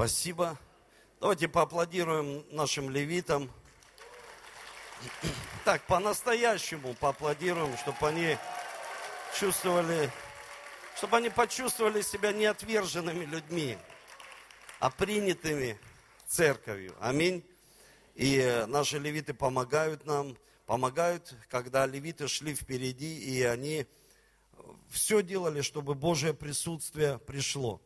[0.00, 0.58] Спасибо.
[1.20, 3.50] Давайте поаплодируем нашим левитам.
[5.66, 8.38] Так, по-настоящему поаплодируем, чтобы они
[9.38, 10.10] чувствовали,
[10.96, 13.76] чтобы они почувствовали себя не отверженными людьми,
[14.78, 15.78] а принятыми
[16.26, 16.96] церковью.
[16.98, 17.44] Аминь.
[18.14, 23.86] И наши левиты помогают нам, помогают, когда левиты шли впереди, и они
[24.88, 27.82] все делали, чтобы Божье присутствие пришло.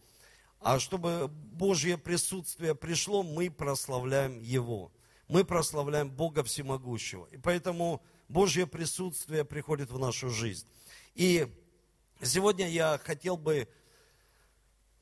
[0.64, 4.90] А чтобы Божье присутствие пришло, мы прославляем Его.
[5.28, 7.28] Мы прославляем Бога Всемогущего.
[7.32, 10.66] И поэтому Божье присутствие приходит в нашу жизнь.
[11.14, 11.46] И
[12.22, 13.68] сегодня я хотел бы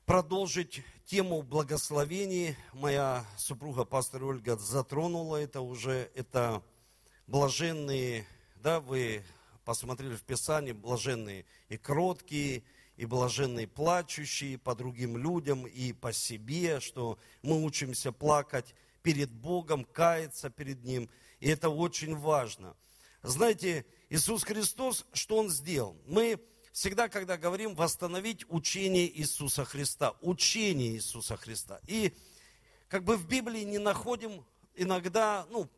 [0.04, 2.56] продолжить тему благословений.
[2.72, 6.10] Моя супруга, пастор Ольга, затронула это уже.
[6.16, 6.60] Это
[7.28, 9.22] блаженные, да, вы
[9.64, 12.64] посмотрели в Писании, блаженные и кроткие,
[12.96, 19.84] и блаженные плачущие по другим людям и по себе, что мы учимся плакать перед Богом,
[19.84, 21.08] каяться перед Ним.
[21.40, 22.76] И это очень важно.
[23.22, 25.96] Знаете, Иисус Христос, что Он сделал?
[26.06, 26.40] Мы
[26.72, 31.80] всегда, когда говорим восстановить учение Иисуса Христа, учение Иисуса Христа.
[31.86, 32.12] И
[32.88, 35.68] как бы в Библии не находим иногда, ну,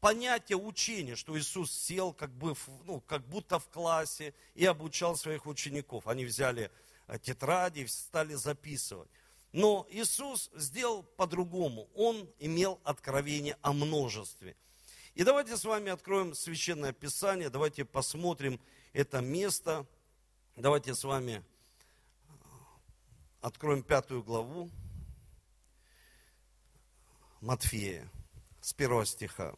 [0.00, 5.46] понятие учения, что Иисус сел как, бы, ну, как будто в классе и обучал своих
[5.46, 6.06] учеников.
[6.06, 6.70] Они взяли
[7.06, 9.08] э, тетради и стали записывать.
[9.52, 11.88] Но Иисус сделал по-другому.
[11.94, 14.56] Он имел откровение о множестве.
[15.14, 18.60] И давайте с вами откроем Священное Писание, давайте посмотрим
[18.92, 19.86] это место.
[20.56, 21.42] Давайте с вами
[22.28, 22.32] э,
[23.40, 24.70] откроем пятую главу
[27.40, 28.10] Матфея
[28.60, 29.54] с первого стиха.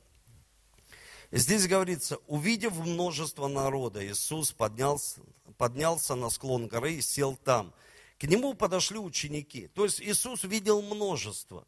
[1.32, 5.22] Здесь говорится, увидев множество народа, Иисус поднялся,
[5.56, 7.72] поднялся на склон горы и сел там.
[8.18, 9.68] К нему подошли ученики.
[9.68, 11.66] То есть Иисус видел множество,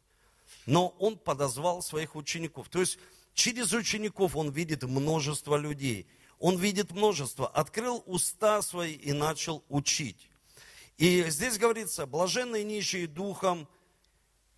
[0.67, 2.69] но Он подозвал своих учеников.
[2.69, 2.99] То есть
[3.33, 6.05] через учеников Он видит множество людей.
[6.37, 7.47] Он видит множество.
[7.47, 10.29] Открыл уста свои и начал учить.
[10.97, 13.67] И здесь говорится, блаженные нищие духом,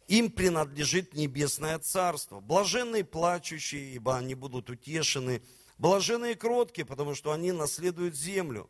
[0.08, 2.40] им принадлежит небесное царство.
[2.40, 5.42] Блаженные плачущие, ибо они будут утешены.
[5.78, 8.70] Блаженные кроткие, потому что они наследуют землю.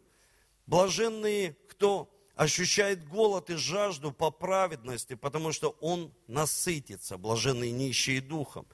[0.66, 7.18] Блаженные, кто ощущает голод и жажду по праведности, потому что он насытится.
[7.18, 8.68] Блаженные нищие духом.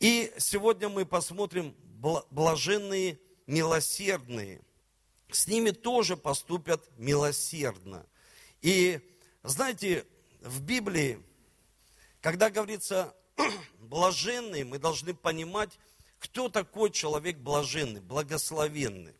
[0.00, 1.74] И сегодня мы посмотрим
[2.30, 4.60] блаженные милосердные.
[5.30, 8.06] С ними тоже поступят милосердно.
[8.60, 9.00] И
[9.42, 10.04] знаете,
[10.40, 11.20] в Библии
[12.26, 13.14] когда говорится
[13.78, 15.78] блаженный, мы должны понимать,
[16.18, 19.14] кто такой человек блаженный, благословенный.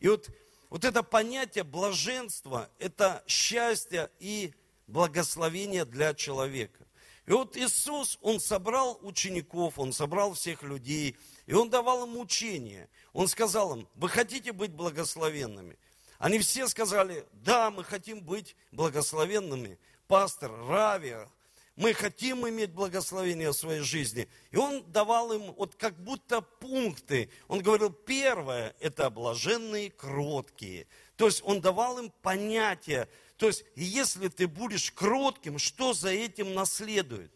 [0.00, 0.28] И вот,
[0.68, 4.52] вот это понятие блаженства, это счастье и
[4.86, 6.86] благословение для человека.
[7.24, 12.90] И вот Иисус, Он собрал учеников, Он собрал всех людей, и Он давал им учение.
[13.14, 15.78] Он сказал им, вы хотите быть благословенными?
[16.18, 19.78] Они все сказали, да, мы хотим быть благословенными.
[20.06, 21.30] Пастор, Равия,
[21.76, 24.28] мы хотим иметь благословение в своей жизни.
[24.50, 27.30] И он давал им вот как будто пункты.
[27.48, 30.86] Он говорил, первое, это блаженные кроткие.
[31.16, 33.08] То есть он давал им понятие.
[33.36, 37.32] То есть, если ты будешь кротким, что за этим наследует?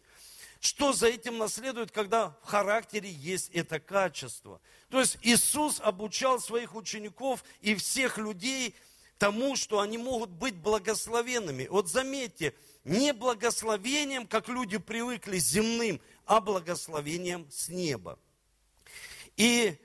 [0.59, 4.61] Что за этим наследует, когда в характере есть это качество?
[4.89, 8.75] То есть Иисус обучал своих учеников и всех людей
[9.17, 11.67] тому, что они могут быть благословенными.
[11.67, 12.53] Вот заметьте,
[12.87, 18.17] не благословением, как люди привыкли, земным, а благословением с неба.
[19.35, 19.77] И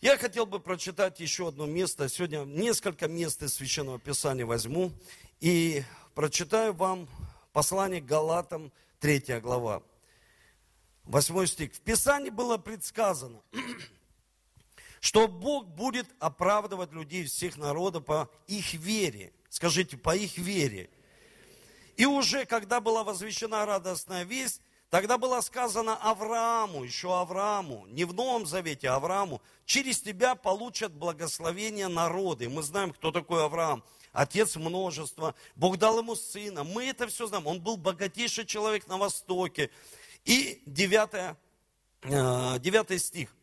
[0.00, 2.08] я хотел бы прочитать еще одно место.
[2.08, 4.92] Сегодня несколько мест из Священного Писания возьму
[5.40, 5.82] и
[6.14, 7.08] прочитаю вам
[7.52, 9.82] послание Галатам, 3 глава,
[11.04, 11.74] 8 стих.
[11.74, 13.42] В Писании было предсказано,
[15.00, 19.32] что Бог будет оправдывать людей всех народов по их вере.
[19.48, 20.88] Скажите, по их вере.
[21.96, 24.60] И уже, когда была возвещена радостная весть,
[24.90, 30.92] тогда было сказано Аврааму, еще Аврааму, не в Новом Завете, а Аврааму, через тебя получат
[30.92, 32.48] благословение народы.
[32.48, 33.82] Мы знаем, кто такой Авраам.
[34.12, 35.34] Отец множества.
[35.56, 36.64] Бог дал ему сына.
[36.64, 37.46] Мы это все знаем.
[37.46, 39.70] Он был богатейший человек на Востоке.
[40.24, 41.36] И 9,
[42.02, 43.34] 9 э, стих.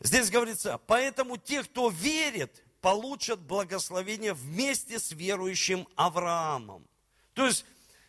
[0.00, 6.86] Здесь говорится, поэтому те, кто верит, получат благословение вместе с верующим Авраамом.
[7.36, 7.66] То есть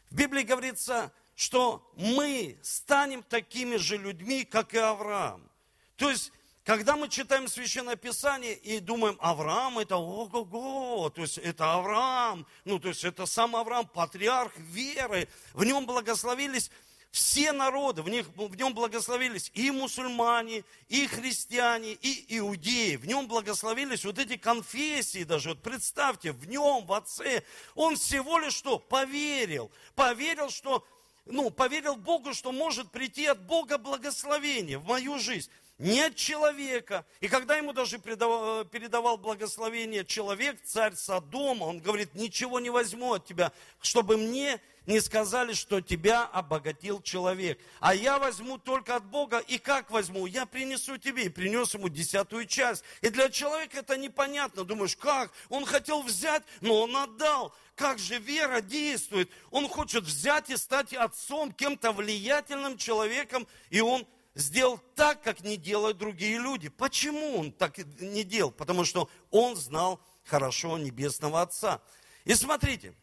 [0.10, 5.52] в Библии говорится, что мы станем такими же людьми, как и Авраам.
[5.98, 6.32] То есть,
[6.64, 12.80] когда мы читаем Священное Писание и думаем, Авраам это ого-го, то есть это Авраам, ну
[12.80, 16.72] то есть это сам Авраам, патриарх веры, в нем благословились
[17.12, 22.96] все народы, в, них, в нем благословились и мусульмане, и христиане, и иудеи.
[22.96, 25.50] В нем благословились вот эти конфессии даже.
[25.50, 27.44] Вот представьте, в нем, в Отце,
[27.76, 28.80] он всего лишь что?
[28.80, 29.72] Поверил.
[29.96, 30.86] Поверил, что,
[31.26, 37.06] ну, поверил Богу, что может прийти от Бога благословение в мою жизнь не от человека.
[37.20, 43.26] И когда ему даже передавал, благословение человек, царь Содома, он говорит, ничего не возьму от
[43.26, 43.52] тебя,
[43.82, 47.60] чтобы мне не сказали, что тебя обогатил человек.
[47.82, 49.40] А я возьму только от Бога.
[49.40, 50.26] И как возьму?
[50.26, 51.26] Я принесу тебе.
[51.26, 52.84] И принес ему десятую часть.
[53.02, 54.64] И для человека это непонятно.
[54.64, 55.32] Думаешь, как?
[55.50, 57.54] Он хотел взять, но он отдал.
[57.76, 59.30] Как же вера действует?
[59.52, 63.46] Он хочет взять и стать отцом, кем-то влиятельным человеком.
[63.70, 66.70] И он сделал так, как не делают другие люди.
[66.70, 68.52] Почему он так не делал?
[68.52, 71.82] Потому что он знал хорошо Небесного Отца.
[72.24, 72.94] И смотрите,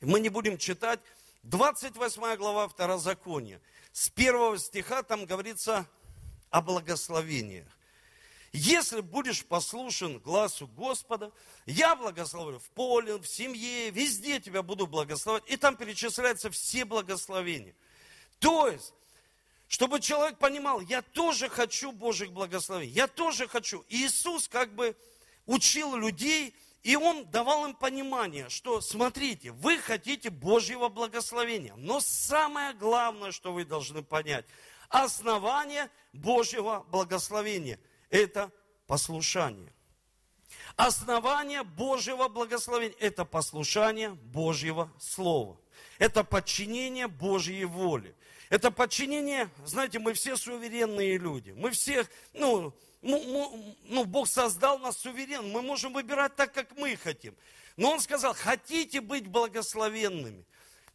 [0.00, 1.00] мы не будем читать
[1.44, 3.60] 28 глава Второзакония.
[3.92, 5.86] С первого стиха там говорится
[6.50, 7.66] о благословениях.
[8.52, 11.32] Если будешь послушен глазу Господа,
[11.66, 15.42] я благословлю в поле, в семье, везде тебя буду благословать.
[15.48, 17.74] И там перечисляются все благословения.
[18.38, 18.94] То есть,
[19.66, 23.84] чтобы человек понимал, я тоже хочу Божьих благословений, я тоже хочу.
[23.88, 24.96] И Иисус как бы
[25.44, 31.74] учил людей и он давал им понимание, что смотрите, вы хотите Божьего благословения.
[31.76, 34.46] Но самое главное, что вы должны понять,
[34.88, 37.80] основание Божьего благословения–
[38.10, 38.50] это
[38.86, 39.72] послушание.
[40.76, 45.60] Основание Божьего благословения– это послушание Божьего Слова.
[45.98, 48.14] Это подчинение Божьей воле.
[48.50, 51.50] Это подчинение, знаете, мы все суверенные люди.
[51.50, 52.72] Мы все, ну,
[53.02, 57.34] ну, ну, Бог создал нас суверен, мы можем выбирать так, как мы хотим.
[57.76, 60.44] Но Он сказал, хотите быть благословенными.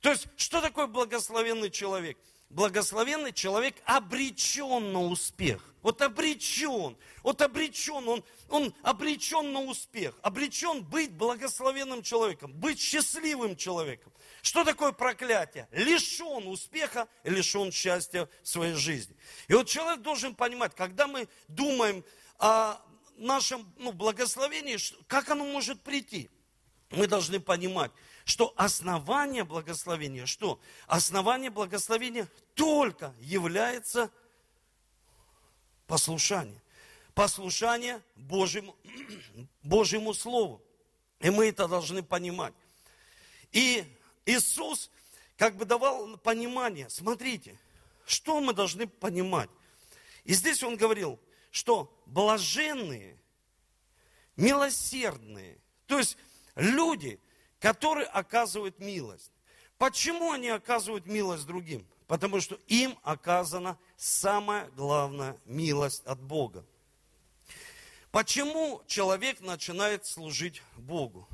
[0.01, 2.17] То есть, что такое благословенный человек?
[2.53, 5.59] Благословенный человек обречен на успех.
[5.81, 13.57] Вот обречен, вот обречен, он, он обречен на успех, обречен быть благословенным человеком, быть счастливым
[13.57, 14.13] человеком.
[14.43, 15.67] Что такое проклятие?
[15.71, 19.15] Лишен успеха, лишен счастья в своей жизни.
[19.47, 22.05] И вот человек должен понимать, когда мы думаем
[22.37, 22.77] о
[23.17, 24.77] нашем ну, благословении,
[25.07, 26.29] как оно может прийти,
[26.91, 27.91] мы должны понимать,
[28.25, 34.11] что основание благословения, что основание благословения только является
[35.87, 36.61] послушание.
[37.13, 38.75] Послушание Божьему,
[39.63, 40.61] Божьему Слову.
[41.19, 42.53] И мы это должны понимать.
[43.51, 43.85] И
[44.25, 44.89] Иисус
[45.37, 47.59] как бы давал понимание, смотрите,
[48.05, 49.49] что мы должны понимать.
[50.23, 51.19] И здесь он говорил,
[51.51, 53.17] что блаженные,
[54.35, 56.17] милосердные, то есть
[56.55, 57.19] люди,
[57.63, 59.31] которые оказывают милость.
[59.77, 61.87] Почему они оказывают милость другим?
[62.07, 66.65] Потому что им оказана самая главная милость от Бога.
[68.11, 71.25] Почему человек начинает служить Богу?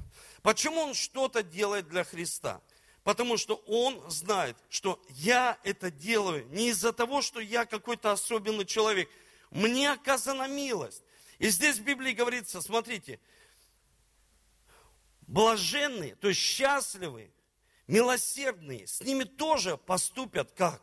[0.44, 2.62] Почему он что-то делает для Христа?
[3.04, 8.66] Потому что он знает, что я это делаю не из-за того, что я какой-то особенный
[8.66, 9.10] человек.
[9.50, 11.02] Мне оказана милость.
[11.40, 13.20] И здесь в Библии говорится, смотрите,
[15.30, 17.32] блаженные, то есть счастливые,
[17.88, 20.82] милосердные, с ними тоже поступят как?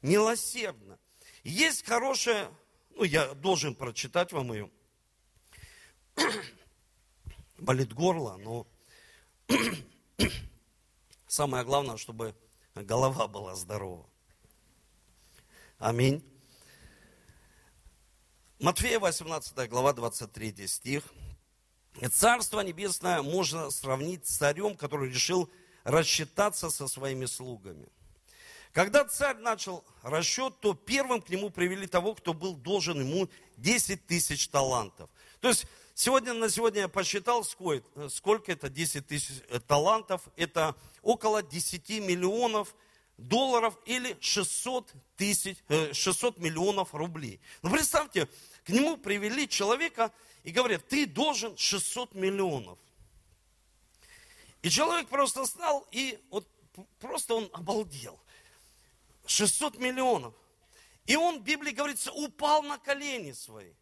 [0.00, 0.98] Милосердно.
[1.42, 2.48] Есть хорошая,
[2.90, 4.70] ну я должен прочитать вам ее.
[7.58, 8.66] Болит горло, но
[11.26, 12.34] Самое главное, чтобы
[12.74, 14.08] голова была здорова.
[15.78, 16.22] Аминь.
[18.60, 21.02] Матфея 18 глава 23 стих.
[22.12, 25.50] Царство небесное можно сравнить с царем, который решил
[25.84, 27.86] рассчитаться со своими слугами.
[28.72, 34.06] Когда царь начал расчет, то первым к нему привели того, кто был должен ему 10
[34.06, 35.08] тысяч талантов.
[35.40, 40.22] То есть Сегодня, на сегодня я посчитал, сколько, сколько это 10 тысяч э, талантов.
[40.34, 42.74] Это около 10 миллионов
[43.16, 47.40] долларов или 600, тысяч, 600 э, миллионов рублей.
[47.62, 48.28] Ну, представьте,
[48.64, 50.10] к нему привели человека
[50.44, 52.78] и говорят, ты должен 600 миллионов.
[54.62, 56.46] И человек просто стал и вот
[57.00, 58.18] просто он обалдел.
[59.26, 60.34] 600 миллионов.
[61.06, 63.72] И он, в Библии говорится, упал на колени свои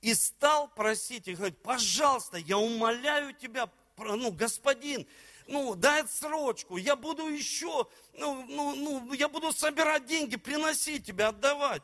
[0.00, 5.06] и стал просить и говорить, пожалуйста, я умоляю тебя, ну, господин,
[5.46, 11.26] ну, дай отсрочку, я буду еще, ну, ну, ну, я буду собирать деньги, приносить тебе,
[11.26, 11.82] отдавать.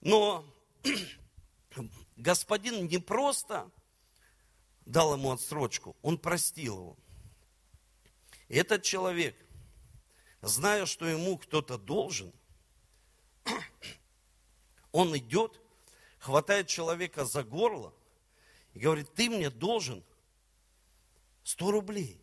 [0.00, 0.44] Но
[2.16, 3.70] господин не просто
[4.84, 6.96] дал ему отсрочку, он простил его.
[8.48, 9.36] Этот человек,
[10.40, 12.32] зная, что ему кто-то должен,
[14.92, 15.60] он идет,
[16.18, 17.92] хватает человека за горло
[18.72, 20.04] и говорит, ты мне должен
[21.44, 22.20] 100 рублей.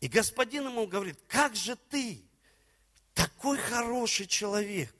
[0.00, 2.22] И господин ему говорит, как же ты,
[3.12, 4.94] такой хороший человек,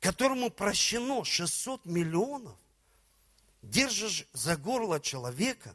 [0.00, 2.58] которому прощено 600 миллионов,
[3.62, 5.74] держишь за горло человека,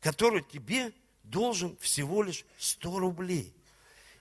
[0.00, 3.54] который тебе должен всего лишь 100 рублей.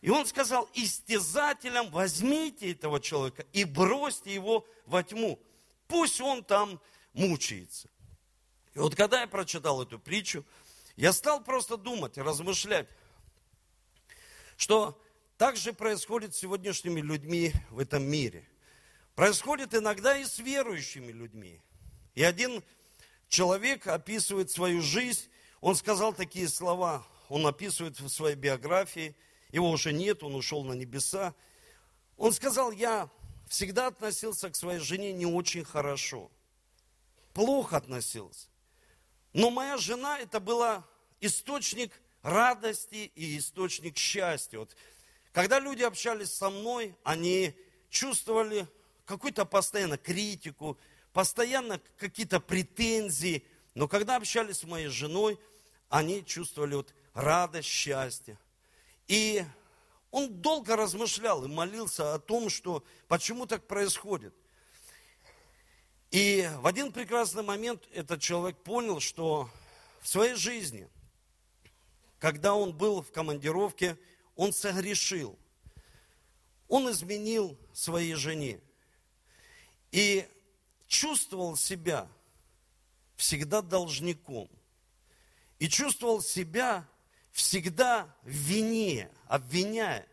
[0.02, 5.40] И он сказал, истязателям возьмите этого человека и бросьте его во тьму.
[5.88, 6.80] Пусть он там
[7.14, 7.90] мучается.
[8.76, 10.46] И вот когда я прочитал эту притчу,
[10.96, 12.88] я стал просто думать, размышлять,
[14.56, 15.02] что
[15.38, 18.48] так же происходит с сегодняшними людьми в этом мире.
[19.16, 21.62] Происходит иногда и с верующими людьми.
[22.16, 22.64] И один
[23.30, 25.30] человек описывает свою жизнь,
[25.62, 29.16] он сказал такие слова, он описывает в своей биографии,
[29.52, 31.34] его уже нет, он ушел на небеса.
[32.18, 33.10] Он сказал, я
[33.48, 36.30] всегда относился к своей жене не очень хорошо,
[37.34, 38.48] плохо относился.
[39.34, 40.86] Но моя жена, это была
[41.22, 44.60] источник радости и источник счастья.
[44.60, 44.76] Вот,
[45.32, 47.56] когда люди общались со мной, они
[47.90, 48.68] чувствовали
[49.06, 50.78] какую-то постоянно критику,
[51.14, 53.46] постоянно какие-то претензии.
[53.76, 55.40] Но когда общались с моей женой,
[55.90, 58.38] они чувствовали вот радость, счастье.
[59.08, 59.44] И
[60.12, 64.34] он долго размышлял и молился о том, что почему так происходит.
[66.12, 69.50] И в один прекрасный момент этот человек понял, что
[70.02, 70.88] в своей жизни–
[72.20, 73.98] когда он был в командировке,
[74.36, 75.40] он согрешил.
[76.68, 78.60] Он изменил своей жене.
[79.92, 80.28] И
[80.90, 82.10] чувствовал себя
[83.16, 84.50] всегда должником.
[85.60, 86.86] И чувствовал себя
[87.32, 90.06] всегда в вине, обвиняя.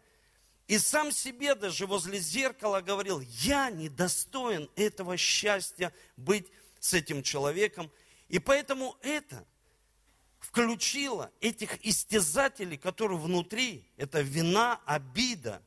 [0.68, 6.46] И сам себе даже возле зеркала говорил, я недостоин этого счастья быть
[6.78, 7.90] с этим человеком.
[8.28, 9.44] И поэтому это–
[10.46, 15.62] включила этих истязателей, которые внутри, это вина, обида,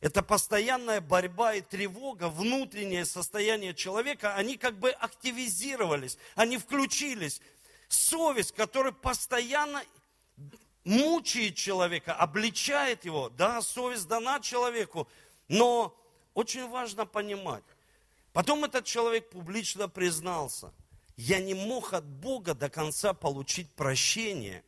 [0.00, 7.40] это постоянная борьба и тревога, внутреннее состояние человека, они как бы активизировались, они включились.
[7.88, 9.82] Совесть, которая постоянно
[10.84, 13.30] мучает человека, обличает его.
[13.30, 15.08] Да, совесть дана человеку,
[15.48, 15.96] но
[16.34, 17.64] очень важно понимать.
[18.32, 20.72] Потом этот человек публично признался–
[21.18, 24.62] я не мог от Бога до конца получить прощение.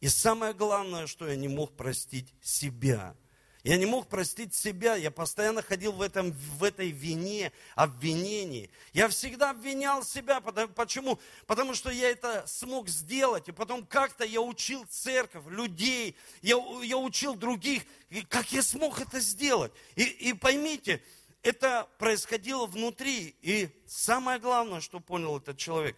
[0.00, 3.14] И самое главное, что я не мог простить себя.
[3.62, 8.70] Я не мог простить себя, я постоянно ходил в, этом, в этой вине, обвинении.
[8.92, 10.40] Я всегда обвинял себя.
[10.40, 11.20] Почему?
[11.46, 13.48] Потому что я это смог сделать.
[13.48, 17.84] И потом как-то я учил церковь, людей, я, я учил других,
[18.28, 19.72] как я смог это сделать.
[19.94, 21.00] И, и поймите,
[21.44, 23.36] это происходило внутри.
[23.42, 25.96] И самое главное, что понял этот человек,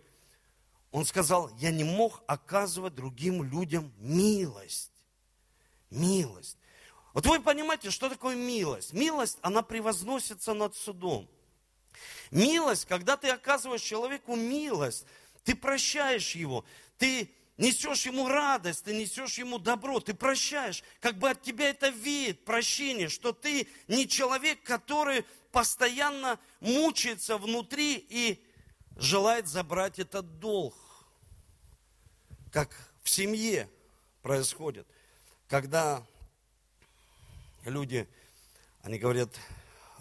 [0.90, 4.92] он сказал, я не мог оказывать другим людям милость.
[5.88, 6.58] Милость.
[7.14, 8.92] Вот вы понимаете, что такое милость?
[8.92, 11.28] Милость, она превозносится над судом.
[12.32, 15.06] Милость, когда ты оказываешь человеку милость,
[15.44, 16.64] ты прощаешь его,
[16.98, 20.82] ты несешь ему радость, ты несешь ему добро, ты прощаешь.
[21.00, 28.04] Как бы от тебя это веет прощение, что ты не человек, который постоянно мучается внутри
[28.08, 28.44] и
[28.96, 30.74] желает забрать этот долг.
[32.50, 33.70] Как в семье
[34.20, 34.88] происходит,
[35.46, 36.04] когда
[37.70, 38.08] люди,
[38.82, 39.34] они говорят,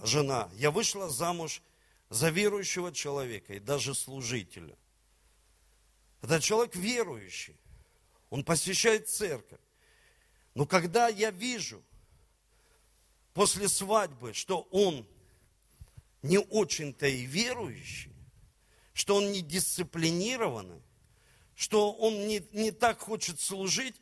[0.04, 1.62] жена, я вышла замуж
[2.10, 4.78] за верующего человека и даже служителя.
[6.22, 7.58] Этот человек верующий,
[8.30, 9.60] он посещает церковь.
[10.54, 11.84] Но когда я вижу
[13.34, 15.08] после свадьбы, что он
[16.22, 18.14] не очень-то и верующий,
[18.94, 20.82] что он не дисциплинированный,
[21.56, 23.96] что он не, не так хочет служить,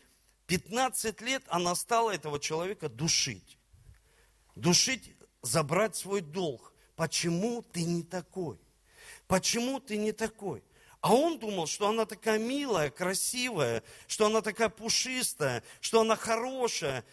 [0.52, 3.58] 15 лет она стала этого человека душить.
[4.56, 6.74] Душить, забрать свой долг.
[6.98, 8.60] Почему ты не такой?
[9.28, 10.62] Почему ты не такой?
[11.00, 17.06] А он думал, что она такая милая, красивая, что она такая пушистая, что она хорошая.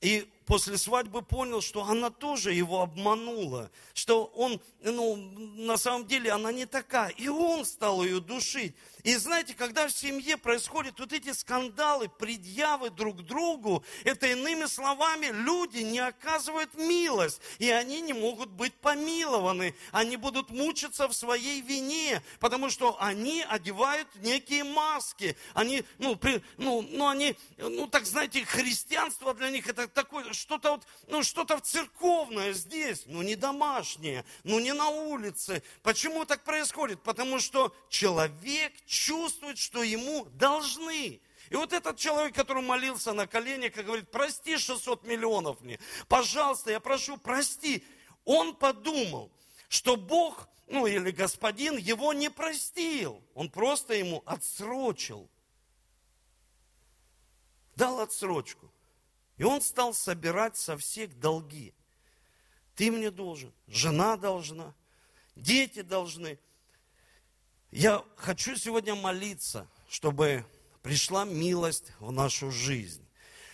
[0.00, 6.32] И после свадьбы понял, что она тоже его обманула, что он, ну, на самом деле
[6.32, 7.10] она не такая.
[7.10, 8.74] И он стал ее душить.
[9.04, 15.26] И знаете, когда в семье происходят вот эти скандалы, предъявы друг другу, это иными словами,
[15.26, 19.74] люди не оказывают милость, и они не могут быть помилованы.
[19.92, 25.36] Они будут мучиться в своей вине, потому что они одевают некие маски.
[25.54, 30.72] Они, ну, при, ну, ну, они, ну, так знаете, христианство для них это такое, что-то
[30.72, 35.62] вот, ну, что-то церковное здесь, ну, не домашнее, ну, не на улице.
[35.82, 37.02] Почему так происходит?
[37.02, 41.20] Потому что человек чувствует, что ему должны.
[41.50, 45.78] И вот этот человек, который молился на коленях и говорит, прости 600 миллионов мне,
[46.08, 47.84] пожалуйста, я прошу, прости.
[48.24, 49.32] Он подумал,
[49.68, 53.22] что Бог, ну или Господин, его не простил.
[53.34, 55.28] Он просто ему отсрочил.
[57.76, 58.70] Дал отсрочку.
[59.38, 61.72] И он стал собирать со всех долги.
[62.74, 64.74] Ты мне должен, жена должна,
[65.36, 66.38] дети должны.
[67.70, 70.44] Я хочу сегодня молиться, чтобы
[70.82, 73.04] пришла милость в нашу жизнь.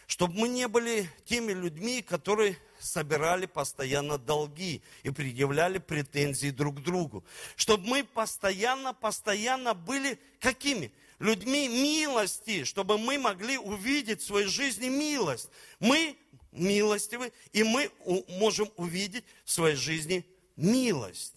[0.06, 6.82] Чтобы мы не были теми людьми, которые собирали постоянно долги и предъявляли претензии друг к
[6.82, 7.24] другу.
[7.56, 10.92] Чтобы мы постоянно, постоянно были какими?
[11.18, 15.48] Людьми милости, чтобы мы могли увидеть в своей жизни милость.
[15.80, 16.16] Мы
[16.52, 17.90] милостивы, и мы
[18.28, 21.34] можем увидеть в своей жизни милость.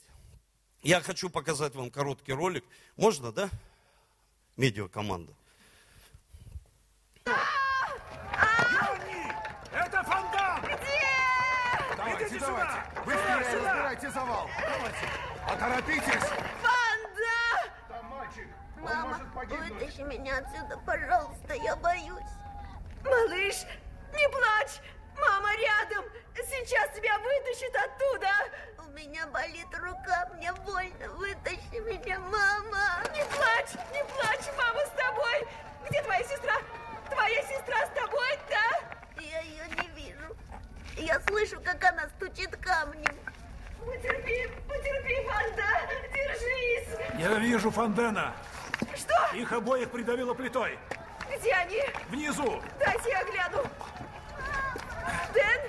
[0.84, 2.64] Я хочу показать вам короткий ролик.
[2.96, 3.50] Можно, да?
[4.56, 5.34] Медиакоманда.
[9.74, 10.62] Это фонтан!
[10.62, 11.96] Где?
[11.96, 12.84] Давайте, давайте.
[13.06, 13.74] Быстрее Сюда!
[13.74, 14.50] разбирайте завал.
[14.60, 15.10] Давайте.
[15.48, 16.30] Поторопитесь.
[16.64, 17.74] Панда!
[17.88, 18.48] Там мальчик.
[18.77, 22.32] Он Мама, вытащи меня отсюда, пожалуйста, я боюсь.
[23.04, 23.66] Малыш,
[24.14, 24.80] не плачь!
[25.20, 26.06] Мама рядом!
[26.36, 28.30] Сейчас тебя вытащит оттуда!
[28.78, 31.10] У меня болит рука, мне больно.
[31.16, 33.04] Вытащи меня, мама.
[33.12, 35.48] Не плачь, не плачь, мама с тобой!
[35.90, 36.56] Где твоя сестра?
[37.10, 39.22] Твоя сестра с тобой, да?
[39.22, 40.38] Я ее не вижу.
[40.96, 43.18] Я слышу, как она стучит камнем.
[43.86, 45.90] Потерпи, потерпи, Фанда!
[46.14, 47.20] Держись!
[47.20, 48.34] Я вижу Фондена.
[48.96, 49.36] Что?
[49.36, 50.78] Их обоих придавило плитой.
[51.38, 51.82] Где они?
[52.10, 52.62] Внизу.
[52.80, 53.64] Дайте я гляну.
[55.34, 55.62] Дэн?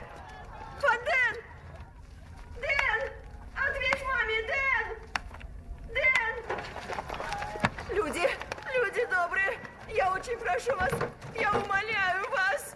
[0.81, 1.43] Фанден!
[2.61, 3.11] Дэн!
[3.57, 4.87] Ответь маме, Дэн!
[5.95, 6.35] Дэн!
[7.91, 8.29] Люди,
[8.75, 10.93] люди добрые, я очень прошу вас,
[11.35, 12.75] я умоляю вас.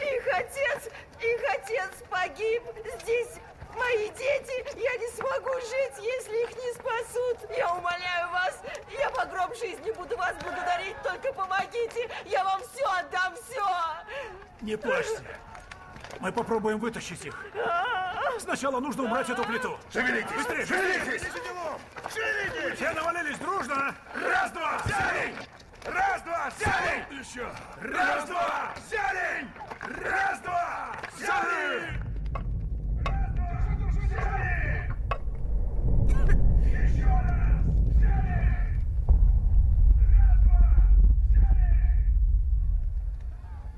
[0.00, 0.88] Их отец,
[1.20, 2.62] их отец погиб
[3.00, 3.40] здесь.
[3.76, 7.50] Мои дети, я не смогу жить, если их не спасут.
[7.56, 8.60] Я умоляю вас,
[8.98, 12.08] я по гроб жизни буду вас благодарить, только помогите.
[12.24, 13.66] Я вам все отдам, все.
[14.70, 15.20] Не плачьте.
[16.20, 17.44] Мы попробуем вытащить их.
[18.38, 19.76] Сначала нужно убрать эту плиту.
[19.92, 20.30] Шевелитесь!
[20.30, 21.22] Быстрее, шевелитесь!
[22.14, 22.76] Шевелитесь!
[22.76, 23.92] Все навалились дружно!
[24.14, 24.78] Раз, два!
[24.84, 25.34] Взяли!
[25.86, 26.50] Раз, два!
[26.56, 27.04] Взяли!
[27.18, 27.52] Еще!
[27.80, 28.72] Раз, два!
[28.86, 29.48] Взяли!
[30.04, 30.92] Раз, два!
[31.16, 31.98] Взяли!
[33.04, 33.58] Раз, два!
[34.04, 34.94] Взяли!
[36.62, 37.58] Еще раз!
[37.96, 38.54] Взяли!
[40.14, 40.62] Раз, два!
[41.34, 41.80] Взяли!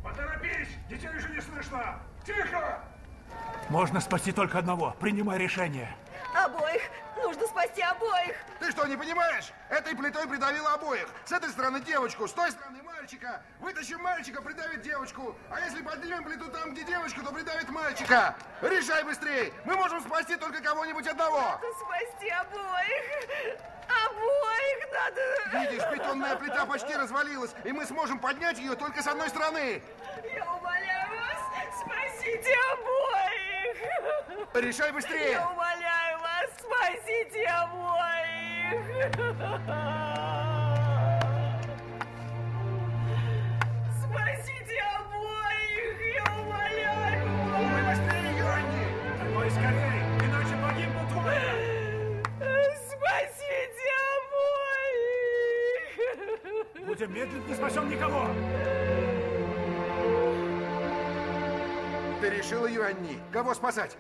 [0.03, 0.69] Поторопись!
[0.91, 1.41] Детей уже не
[1.73, 1.99] слышно!
[2.25, 2.81] Тихо!
[3.69, 4.95] Можно спасти только одного.
[5.01, 5.97] Принимай решение.
[6.35, 6.83] Обоих,
[7.17, 8.37] нужно спасти обоих.
[8.59, 9.53] Ты что, не понимаешь?
[9.71, 11.09] Этой плитой придавило обоих.
[11.25, 13.43] С этой стороны девочку, с той стороны мальчика.
[13.61, 15.35] Вытащим мальчика, придавит девочку.
[15.51, 18.35] А если поднимем плиту там, где девочка, то придавит мальчика.
[18.61, 19.53] Решай быстрее.
[19.65, 21.41] Мы можем спасти только кого-нибудь одного.
[21.41, 23.59] Надо спасти обоих.
[24.07, 25.71] Обоих надо.
[25.71, 29.83] Видишь, бетонная плита почти развалилась, и мы сможем поднять ее только с одной стороны.
[30.35, 30.82] Я умоляю
[31.93, 33.77] спасите обоих.
[34.55, 35.33] Решай быстрее.
[35.33, 38.83] Я умоляю вас, спасите обоих.
[44.01, 47.99] Спасите обоих, я умоляю вас.
[47.99, 48.87] быстрее, Йоанни.
[49.25, 51.53] Давай скорее, иначе погибнут двое.
[52.89, 53.87] Спасите
[56.41, 56.87] обоих.
[56.87, 58.29] Будем медлить, не спасем никого.
[62.23, 63.97] Ты решила, Йоанни, кого спасать?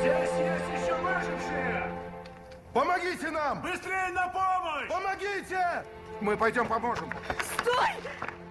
[0.00, 1.92] Здесь есть еще выжившие.
[2.72, 3.60] Помогите нам!
[3.60, 4.88] Быстрее на помощь!
[4.88, 5.84] Помогите!
[6.22, 7.12] Мы пойдем поможем.
[7.60, 7.90] Стой!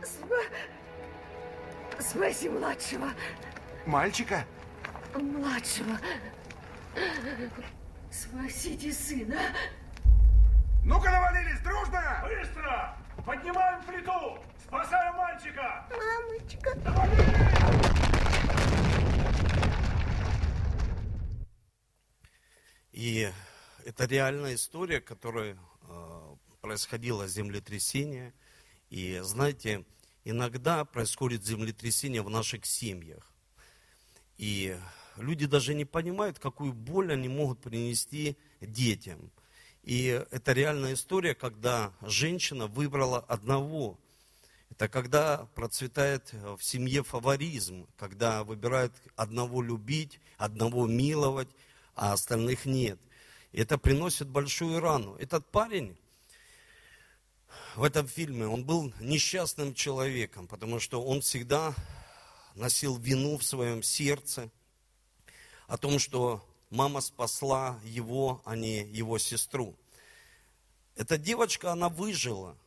[0.03, 0.51] Сп-
[1.99, 3.07] Спаси младшего.
[3.87, 4.45] Мальчика?
[5.15, 5.97] Младшего.
[8.11, 9.39] Спасите сына.
[10.83, 12.23] Ну-ка навалились, дружно!
[12.23, 12.95] Быстро!
[13.25, 14.37] Поднимаем плиту!
[14.73, 15.85] Спасаем мальчика!
[15.89, 16.77] Мамочка.
[22.91, 23.31] И
[23.85, 25.57] это реальная история, которая
[25.89, 28.33] э, происходило землетрясение.
[28.89, 29.83] И знаете,
[30.23, 33.31] иногда происходит землетрясение в наших семьях.
[34.37, 34.77] И
[35.17, 39.31] люди даже не понимают, какую боль они могут принести детям.
[39.81, 43.99] И это реальная история, когда женщина выбрала одного.
[44.75, 51.47] Это когда процветает в семье фаворизм, когда выбирают одного любить, одного миловать,
[51.93, 52.97] а остальных нет.
[53.51, 55.15] Это приносит большую рану.
[55.17, 55.95] Этот парень
[57.75, 61.75] в этом фильме, он был несчастным человеком, потому что он всегда
[62.55, 64.49] носил вину в своем сердце
[65.67, 69.75] о том, что мама спасла его, а не его сестру.
[70.95, 72.57] Эта девочка, она выжила.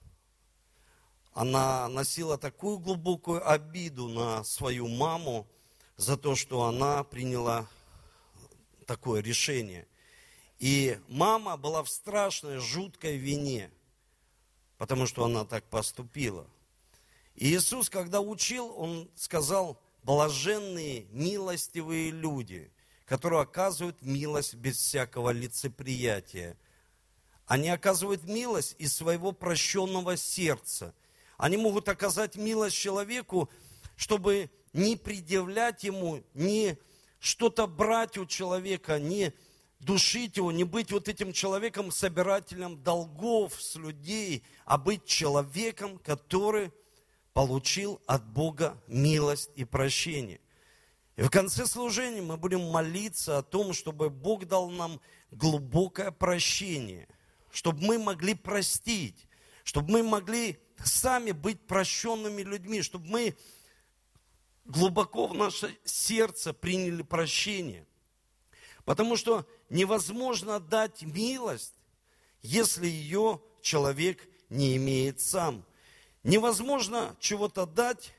[1.37, 5.47] Она носила такую глубокую обиду на свою маму
[5.99, 7.69] за то, что она приняла
[8.87, 9.87] такое решение.
[10.59, 13.71] И мама была в страшной, жуткой вине,
[14.79, 16.47] потому что она так поступила.
[17.35, 22.73] И Иисус, когда учил, Он сказал, блаженные, милостивые люди,
[23.05, 26.57] которые оказывают милость без всякого лицеприятия.
[27.45, 30.95] Они оказывают милость из своего прощенного сердца.
[31.39, 33.51] Они могут оказать милость человеку,
[33.97, 36.79] чтобы не предъявлять ему, не
[37.19, 39.33] что-то брать у человека, не
[39.81, 46.73] душить его, не быть вот этим человеком, собирателем долгов с людей, а быть человеком, который
[47.33, 50.41] получил от Бога милость и прощение.
[51.17, 57.09] И в конце служения мы будем молиться о том, чтобы Бог дал нам глубокое прощение,
[57.51, 59.27] чтобы мы могли простить,
[59.65, 63.37] чтобы мы могли сами быть прощенными людьми, чтобы мы
[64.65, 67.87] глубоко в наше сердце приняли прощение.
[68.85, 71.75] Потому что невозможно дать милость,
[72.43, 75.65] если ее человек не имеет сам.
[76.23, 78.13] Невозможно чего-то дать,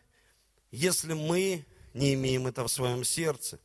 [0.72, 3.60] если мы не имеем это в своем сердце.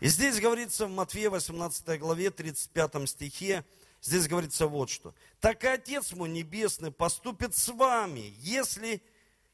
[0.00, 3.64] И здесь говорится в Матфея 18 главе 35 стихе,
[4.06, 5.14] здесь говорится вот что.
[5.40, 9.02] «Так и Отец мой Небесный поступит с вами, если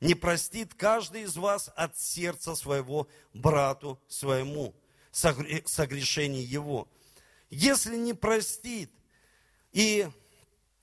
[0.01, 4.75] не простит каждый из вас от сердца своего брату своему
[5.13, 6.89] согрешение его.
[7.51, 8.91] Если не простит,
[9.73, 10.09] и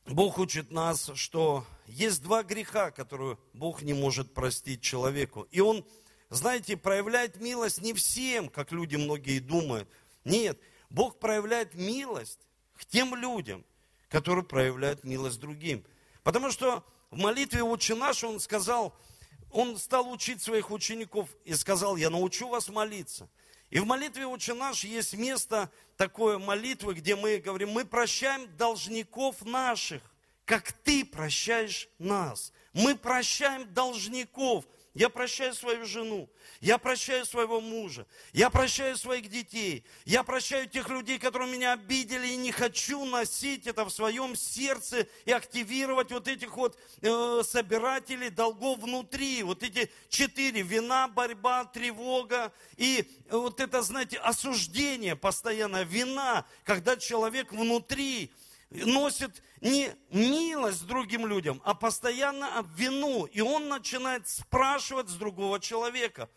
[0.05, 5.47] Бог учит нас, что есть два греха, которые Бог не может простить человеку.
[5.51, 5.85] И Он,
[6.29, 9.89] знаете, проявляет милость не всем, как люди многие думают.
[10.23, 12.39] Нет, Бог проявляет милость
[12.79, 13.65] к тем людям,
[14.07, 15.85] которые проявляют милость другим.
[16.23, 18.95] Потому что в молитве «Отче наш» Он сказал–
[19.51, 23.29] он стал учить своих учеников и сказал, я научу вас молиться.
[23.69, 29.43] И в молитве «Отче наш» есть место такое молитвы, где мы говорим, мы прощаем должников
[29.43, 30.01] наших,
[30.45, 32.51] как ты прощаешь нас.
[32.73, 36.29] Мы прощаем должников– я прощаю свою жену,
[36.61, 42.27] я прощаю своего мужа, я прощаю своих детей, я прощаю тех людей, которые меня обидели,
[42.27, 48.29] и не хочу носить это в своем сердце и активировать вот этих вот э, собирателей
[48.29, 49.43] долгов внутри.
[49.43, 57.51] Вот эти четыре, вина, борьба, тревога и вот это, знаете, осуждение постоянно, вина, когда человек
[57.51, 58.31] внутри
[58.69, 63.25] носит не милость другим людям, а постоянно вину.
[63.25, 66.29] И он начинает спрашивать с другого человека.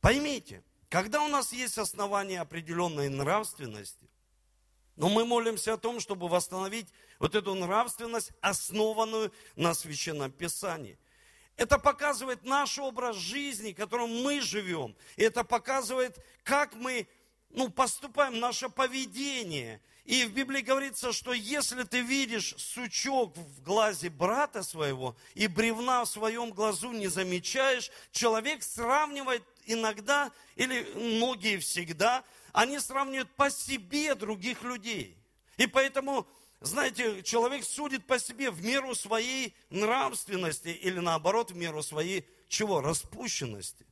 [0.00, 4.08] Поймите, когда у нас есть основания определенной нравственности,
[4.94, 10.98] но мы молимся о том, чтобы восстановить вот эту нравственность, основанную на Священном Писании.
[11.56, 14.96] Это показывает наш образ жизни, которым мы живем.
[15.16, 17.08] И это показывает, как мы
[17.50, 24.08] ну, поступаем, наше поведение– и в Библии говорится, что если ты видишь сучок в глазе
[24.08, 32.24] брата своего и бревна в своем глазу не замечаешь, человек сравнивает иногда, или многие всегда,
[32.52, 35.18] они сравнивают по себе других людей.
[35.56, 36.24] И поэтому,
[36.60, 42.80] знаете, человек судит по себе в меру своей нравственности или наоборот в меру своей чего?
[42.80, 43.84] Распущенности.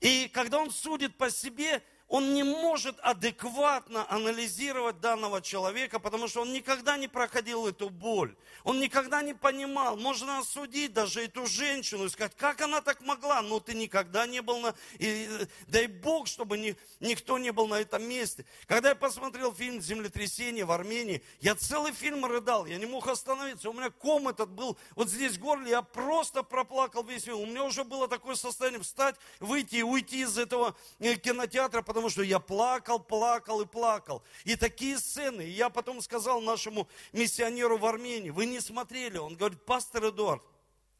[0.00, 6.42] И когда он судит по себе, он не может адекватно анализировать данного человека, потому что
[6.42, 8.36] он никогда не проходил эту боль.
[8.62, 9.96] Он никогда не понимал.
[9.96, 13.42] Можно осудить даже эту женщину и сказать, как она так могла?
[13.42, 14.74] Ну, ты никогда не был на...
[14.98, 15.28] И,
[15.66, 18.44] дай Бог, чтобы ни, никто не был на этом месте.
[18.66, 23.70] Когда я посмотрел фильм «Землетрясение» в Армении, я целый фильм рыдал, я не мог остановиться.
[23.70, 27.40] У меня ком этот был вот здесь в горле, я просто проплакал весь фильм.
[27.40, 32.10] У меня уже было такое состояние встать, выйти и уйти из этого э, кинотеатра, потому
[32.10, 34.24] что я плакал, плакал и плакал.
[34.42, 35.42] И такие сцены.
[35.42, 39.16] И я потом сказал нашему миссионеру в Армении, вы не смотрели?
[39.16, 40.42] Он говорит, пастор Эдуард,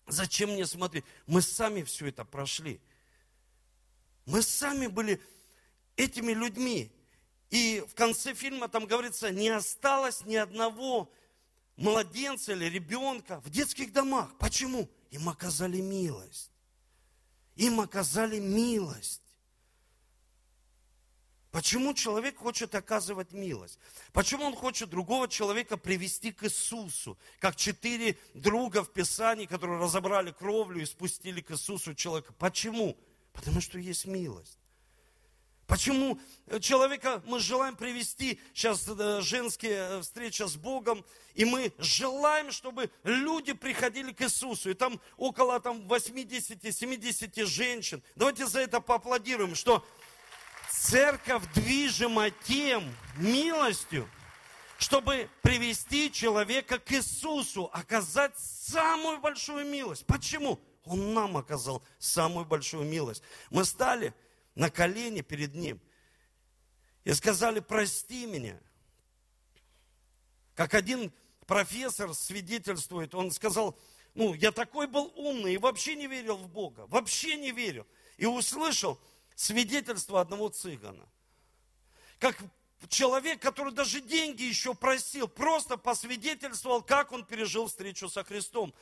[0.07, 1.05] зачем мне смотреть?
[1.27, 2.81] Мы сами все это прошли.
[4.25, 5.21] Мы сами были
[5.97, 6.93] этими людьми.
[7.51, 11.11] И в конце фильма там говорится, не осталось ни одного
[11.77, 14.31] младенца или ребенка в детских домах.
[14.39, 14.89] Почему?
[15.11, 16.53] Им оказали милость.
[17.57, 19.24] Им оказали милость.
[21.55, 23.79] Почему человек хочет оказывать милость?
[24.13, 27.17] Почему он хочет другого человека привести к Иисусу?
[27.39, 32.33] Как четыре друга в Писании, которые разобрали кровлю и спустили к Иисусу человека.
[32.33, 32.97] Почему?
[33.33, 34.59] Потому что есть милость.
[35.69, 36.19] Почему
[36.61, 43.53] человека мы желаем привести, сейчас э, женские встреча с Богом, и мы желаем, чтобы люди
[43.55, 44.71] приходили к Иисусу.
[44.71, 48.03] И там около там, 80-70 женщин.
[48.15, 49.87] Давайте за это поаплодируем, что
[50.77, 54.09] Церковь движима тем милостью,
[54.77, 60.05] чтобы привести человека к Иисусу, оказать самую большую милость.
[60.05, 60.59] Почему?
[60.85, 63.23] Он нам оказал самую большую милость.
[63.51, 64.13] Мы стали
[64.57, 65.81] на колени перед Ним
[67.05, 68.59] и сказали, прости меня.
[70.57, 71.13] Как один
[71.47, 73.79] профессор свидетельствует, он сказал,
[74.15, 77.87] ну, я такой был умный и вообще не верил в Бога, вообще не верил.
[78.17, 78.99] И услышал,
[79.35, 81.09] свидетельство одного цыгана.
[82.19, 82.37] Как
[82.89, 88.75] человек, который даже деньги еще просил, просто посвидетельствовал, как он пережил встречу со Христом.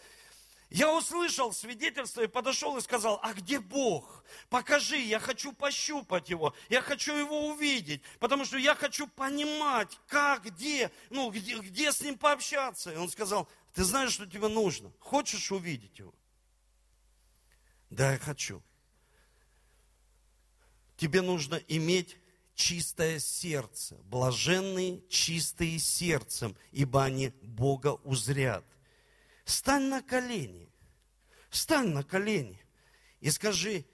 [0.71, 4.25] Я услышал свидетельство и подошел и сказал, а где Бог?
[4.49, 10.45] Покажи, я хочу пощупать Его, я хочу Его увидеть, потому что я хочу понимать, как,
[10.45, 12.91] где, ну, где, где с Ним пообщаться.
[12.91, 14.91] И он сказал, ты знаешь, что тебе нужно?
[14.99, 16.15] Хочешь увидеть Его?
[17.91, 18.63] Да, я хочу
[21.03, 22.17] тебе нужно иметь
[22.55, 23.97] чистое сердце.
[24.05, 28.65] Блаженные чистые сердцем, ибо они Бога узрят.
[29.45, 30.69] Стань на колени.
[31.51, 32.61] Стань на колени
[33.21, 33.85] и скажи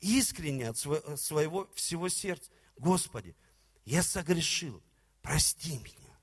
[0.00, 3.36] искренне от своего всего сердца, Господи,
[3.84, 4.82] я согрешил,
[5.22, 6.18] прости меня.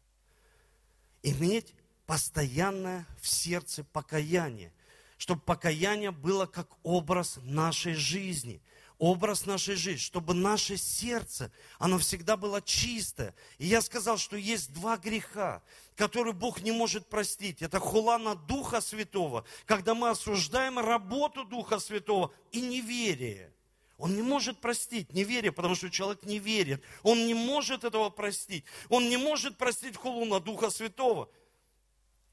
[1.23, 1.73] Иметь
[2.05, 4.73] постоянное в сердце покаяние,
[5.17, 8.61] чтобы покаяние было как образ нашей жизни–
[8.99, 13.35] образ нашей жизни, чтобы наше сердце, оно всегда было чистое.
[13.57, 15.61] И я сказал, что есть два греха,
[15.95, 17.61] которые Бог не может простить.
[17.61, 23.53] Это хула на Духа Святого, когда мы осуждаем работу Духа Святого и неверие.
[23.97, 26.83] Он не может простить неверие, потому что человек не верит.
[27.01, 28.63] Он не может этого простить.
[28.89, 31.29] Он не может простить хулу на Духа Святого.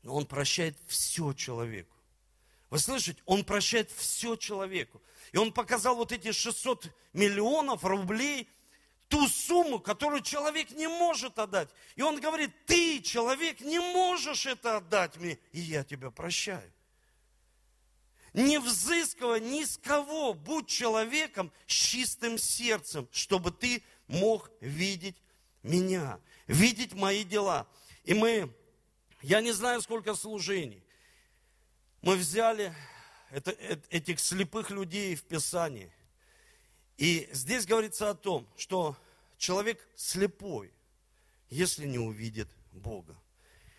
[0.03, 1.94] Но он прощает все человеку.
[2.75, 3.23] Вы слышите?
[3.25, 5.01] Он прощает все человеку.
[5.31, 8.49] И он показал вот эти 600 миллионов рублей,
[9.07, 11.69] ту сумму, которую человек не может отдать.
[11.95, 16.69] И он говорит, ты, человек, не можешь это отдать мне, и я тебя прощаю.
[18.33, 25.23] Не взыскивая ни с кого, будь человеком с чистым сердцем, чтобы ты мог видеть
[25.63, 27.69] меня, видеть мои дела.
[28.03, 28.53] И мы,
[29.23, 30.84] я не знаю, сколько служений,
[32.05, 32.75] мы взяли
[33.31, 33.53] это,
[33.89, 35.91] этих слепых людей в Писании.
[36.99, 38.97] И здесь говорится о том, что
[39.39, 40.71] человек слепой,
[41.49, 43.17] если не увидит Бога.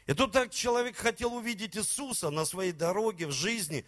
[0.07, 3.85] И тут так человек хотел увидеть Иисуса на своей дороге в жизни,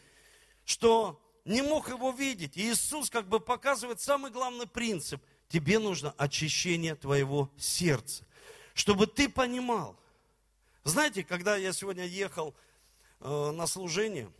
[0.66, 2.58] что не мог его видеть.
[2.58, 5.22] И Иисус как бы показывает самый главный принцип.
[5.50, 8.24] Тебе нужно очищение твоего сердца,
[8.74, 9.98] чтобы ты понимал.
[10.84, 12.56] Знаете, когда я сегодня ехал
[13.20, 14.32] на служение.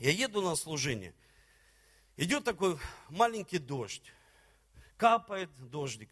[0.00, 1.14] Я еду на служение.
[2.16, 4.12] Идет такой маленький дождь.
[4.96, 6.10] Капает дождик.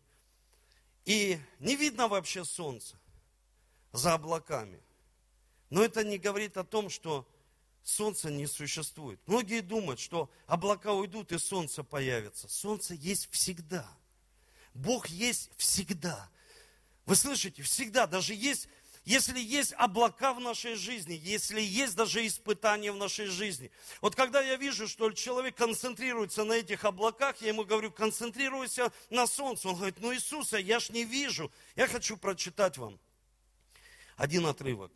[1.04, 2.96] И не видно вообще солнца
[3.92, 4.80] за облаками.
[5.70, 7.26] Но это не говорит о том, что
[7.82, 9.20] солнца не существует.
[9.26, 12.48] Многие думают, что облака уйдут и солнце появится.
[12.48, 13.88] Солнце есть всегда.
[14.74, 16.28] Бог есть всегда.
[17.04, 18.06] Вы слышите, всегда.
[18.06, 18.68] Даже есть
[19.06, 23.70] если есть облака в нашей жизни, если есть даже испытания в нашей жизни.
[24.00, 29.28] Вот когда я вижу, что человек концентрируется на этих облаках, я ему говорю, концентрируйся на
[29.28, 29.68] солнце.
[29.68, 31.52] Он говорит, ну Иисуса, я ж не вижу.
[31.76, 32.98] Я хочу прочитать вам
[34.16, 34.90] один отрывок.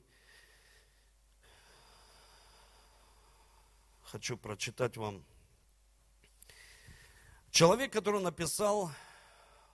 [4.03, 5.25] Хочу прочитать вам.
[7.53, 8.91] Человек, который написал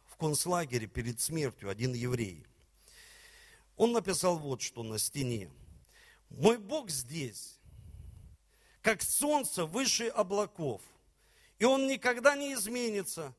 [0.09, 2.47] в концлагере перед смертью, один еврей–
[3.77, 5.51] он написал вот что на стене.
[6.31, 7.59] Мой Бог здесь,
[8.83, 10.83] как солнце выше облаков,
[11.59, 13.35] и Он никогда не изменится,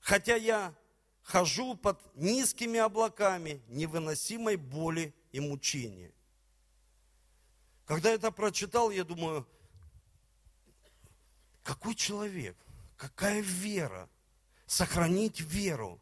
[0.00, 0.74] хотя я
[1.22, 6.12] хожу под низкими облаками невыносимой боли и мучения.
[7.84, 9.46] Когда это прочитал, я думаю,
[11.62, 12.56] какой человек,
[12.96, 14.08] какая вера,
[14.66, 16.00] сохранить веру.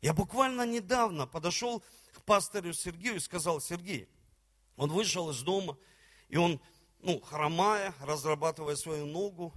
[0.00, 1.82] Я буквально недавно подошел
[2.24, 4.08] пастору Сергею и сказал, Сергей,
[4.76, 5.76] он вышел из дома,
[6.28, 6.60] и он,
[7.00, 9.52] ну, хромая, разрабатывая свою ногу,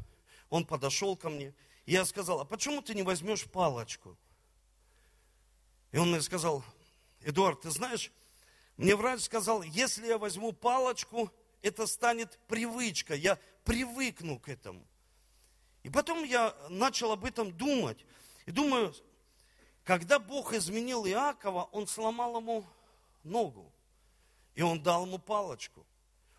[0.49, 1.53] он подошел ко мне,
[1.85, 4.17] и я сказал, а почему ты не возьмешь палочку?
[5.91, 6.63] И он мне сказал,
[7.21, 8.11] Эдуард, ты знаешь,
[8.77, 14.85] мне врач сказал, если я возьму палочку, это станет привычкой, я привыкну к этому.
[15.83, 18.05] И потом я начал об этом думать.
[18.45, 18.93] И думаю,
[19.83, 22.65] когда Бог изменил Иакова, он сломал ему
[23.23, 23.71] ногу.
[24.55, 25.85] И он дал ему палочку.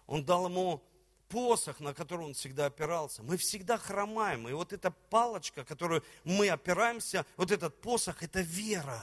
[0.06, 0.82] Он дал ему
[1.28, 3.22] посох, на который он всегда опирался.
[3.22, 4.48] Мы всегда хромаем.
[4.48, 9.02] И вот эта палочка, которую мы опираемся, вот этот посох, это вера.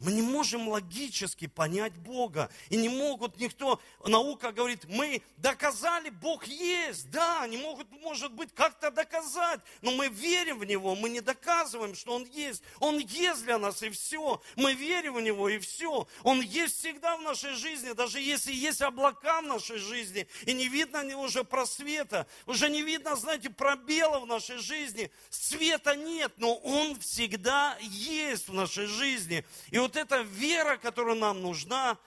[0.00, 2.50] Мы не можем логически понять Бога.
[2.70, 7.10] И не могут никто, наука говорит, мы доказали, Бог есть.
[7.10, 9.60] Да, они могут, может быть, как-то доказать.
[9.82, 12.62] Но мы верим в Него, мы не доказываем, что Он есть.
[12.78, 14.40] Он есть для нас и все.
[14.54, 16.06] Мы верим в Него и все.
[16.22, 20.28] Он есть всегда в нашей жизни, даже если есть облака в нашей жизни.
[20.46, 25.10] И не видно уже просвета, уже не видно, знаете, пробела в нашей жизни.
[25.30, 29.44] Света нет, но Он всегда есть в нашей жизни.
[29.70, 31.98] И вот эта вера, которая нам нужна,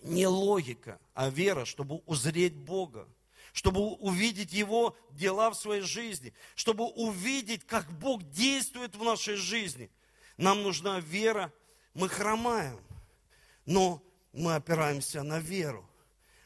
[0.00, 3.06] не логика, а вера, чтобы узреть Бога,
[3.52, 9.90] чтобы увидеть Его дела в своей жизни, чтобы увидеть, как Бог действует в нашей жизни.
[10.38, 11.52] Нам нужна вера,
[11.92, 12.80] мы хромаем,
[13.66, 15.86] но мы опираемся на веру.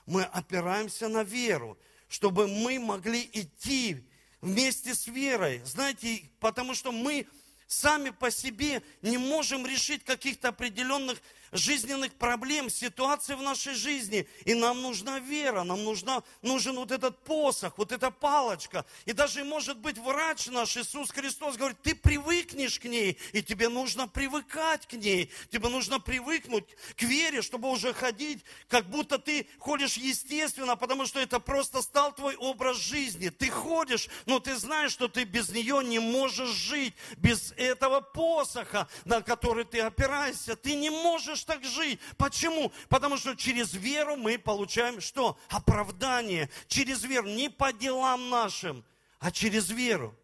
[0.06, 4.04] Мы опираемся на веру, чтобы мы могли идти
[4.40, 5.62] вместе с верой.
[5.64, 7.28] Знаете, потому что мы
[7.68, 11.18] сами по себе не можем решить каких-то определенных
[11.52, 14.28] жизненных проблем, ситуаций в нашей жизни.
[14.44, 18.84] И нам нужна вера, нам нужна, нужен вот этот посох, вот эта палочка.
[19.06, 23.68] И даже, может быть, врач наш, Иисус Христос, говорит, ты привыкнешь к ней, и тебе
[23.68, 25.30] нужно привыкать к ней.
[25.50, 26.64] Тебе нужно привыкнуть
[26.96, 32.14] к вере, чтобы уже ходить, как будто ты ходишь естественно, потому что это просто стал
[32.14, 33.28] твой образ жизни.
[33.28, 38.88] Ты ходишь, но ты знаешь, что ты без нее не можешь жить, без этого посоха,
[39.04, 40.56] на который ты опираешься.
[40.56, 42.00] Ты не можешь можешь так жить.
[42.16, 42.72] Почему?
[42.88, 45.38] Потому что через веру мы получаем что?
[45.48, 46.50] Оправдание.
[46.66, 47.28] Через веру.
[47.28, 48.84] Не по делам нашим,
[49.18, 50.14] а через веру.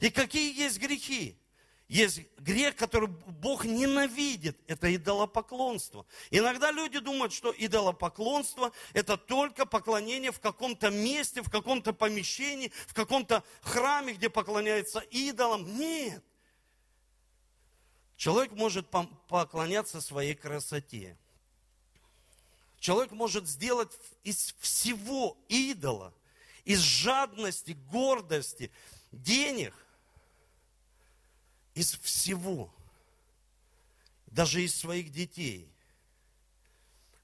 [0.00, 1.36] И какие есть грехи?
[1.88, 4.56] Есть грех, который Бог ненавидит.
[4.66, 6.06] Это идолопоклонство.
[6.30, 12.94] Иногда люди думают, что идолопоклонство– это только поклонение в каком-то месте, в каком-то помещении, в
[12.94, 15.78] каком-то храме, где поклоняется идолам.
[15.78, 16.24] Нет.
[18.22, 18.88] Человек может
[19.26, 21.16] поклоняться своей красоте.
[22.78, 23.90] Человек может сделать
[24.22, 26.14] из всего идола,
[26.64, 28.70] из жадности, гордости,
[29.10, 29.74] денег,
[31.74, 32.72] из всего,
[34.26, 35.68] даже из своих детей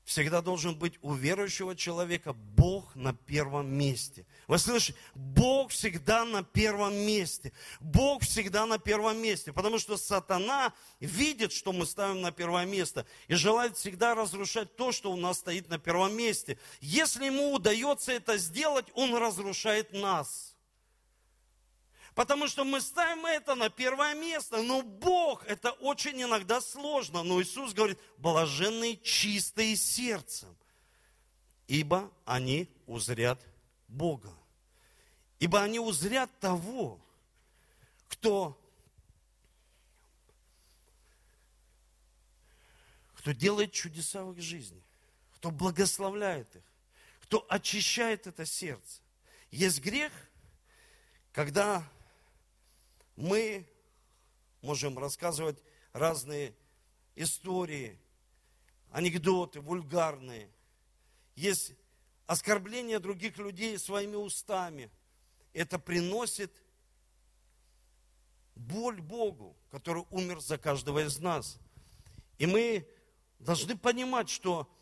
[0.04, 4.26] всегда должен быть у верующего человека Бог на первом месте.
[4.48, 4.98] Вы слышите?
[5.14, 7.52] Бог всегда на первом месте.
[7.80, 9.52] Бог всегда на первом месте.
[9.52, 13.04] Потому что сатана видит, что мы ставим на первое место.
[13.26, 16.58] И желает всегда разрушать то, что у нас стоит на первом месте.
[16.80, 20.56] Если ему удается это сделать, он разрушает нас.
[22.14, 24.62] Потому что мы ставим это на первое место.
[24.62, 27.22] Но Бог, это очень иногда сложно.
[27.22, 30.56] Но Иисус говорит, блаженные чистые сердцем,
[31.66, 33.44] ибо они узрят
[33.88, 34.37] Бога.
[35.38, 37.00] Ибо они узрят того,
[38.08, 38.58] кто,
[43.14, 44.82] кто делает чудеса в их жизни,
[45.34, 46.62] кто благословляет их,
[47.22, 49.00] кто очищает это сердце.
[49.50, 50.12] Есть грех,
[51.32, 51.88] когда
[53.14, 53.68] мы
[54.60, 56.54] можем рассказывать разные
[57.14, 57.98] истории,
[58.90, 60.50] анекдоты вульгарные,
[61.36, 61.74] есть
[62.26, 64.90] оскорбление других людей своими устами.
[65.58, 66.52] Это приносит
[68.54, 71.58] боль Богу, который умер за каждого из нас.
[72.38, 72.86] И мы
[73.40, 74.72] должны понимать, что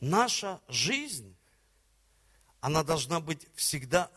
[0.00, 1.36] наша жизнь,
[2.58, 4.10] она должна быть всегда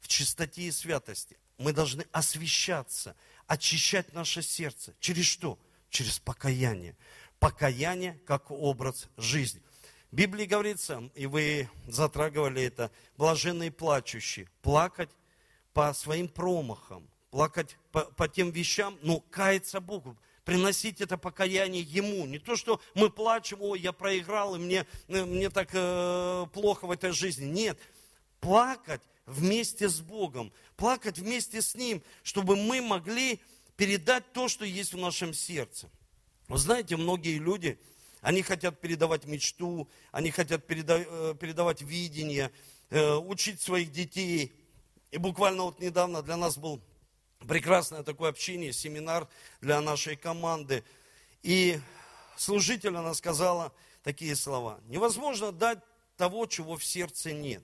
[0.00, 1.36] в чистоте и святости.
[1.58, 3.14] Мы должны освещаться,
[3.46, 4.94] очищать наше сердце.
[4.98, 5.58] Через что?
[5.90, 6.96] Через покаяние.
[7.38, 9.60] Покаяние как образ жизни.
[10.10, 15.10] В Библии говорится, и вы затрагивали это, блаженные плачущие, плакать
[15.72, 22.24] по своим промахам, плакать по, по тем вещам, но каяться Богу, приносить это покаяние Ему.
[22.24, 26.86] Не то, что мы плачем, ой, я проиграл, и мне, э, мне так э, плохо
[26.86, 27.44] в этой жизни.
[27.44, 27.78] Нет,
[28.40, 33.40] плакать вместе с Богом, плакать вместе с Ним, чтобы мы могли
[33.76, 35.90] передать то, что есть в нашем сердце.
[36.48, 37.78] Вы знаете, многие люди,
[38.26, 42.50] они хотят передавать мечту, они хотят э, передавать видение,
[42.90, 44.52] э, учить своих детей.
[45.12, 46.82] И буквально вот недавно для нас был
[47.46, 49.28] прекрасное такое общение, семинар
[49.60, 50.82] для нашей команды.
[51.44, 51.78] И
[52.36, 53.72] служитель, она сказала
[54.02, 54.80] такие слова.
[54.88, 55.78] Невозможно дать
[56.16, 57.62] того, чего в сердце нет.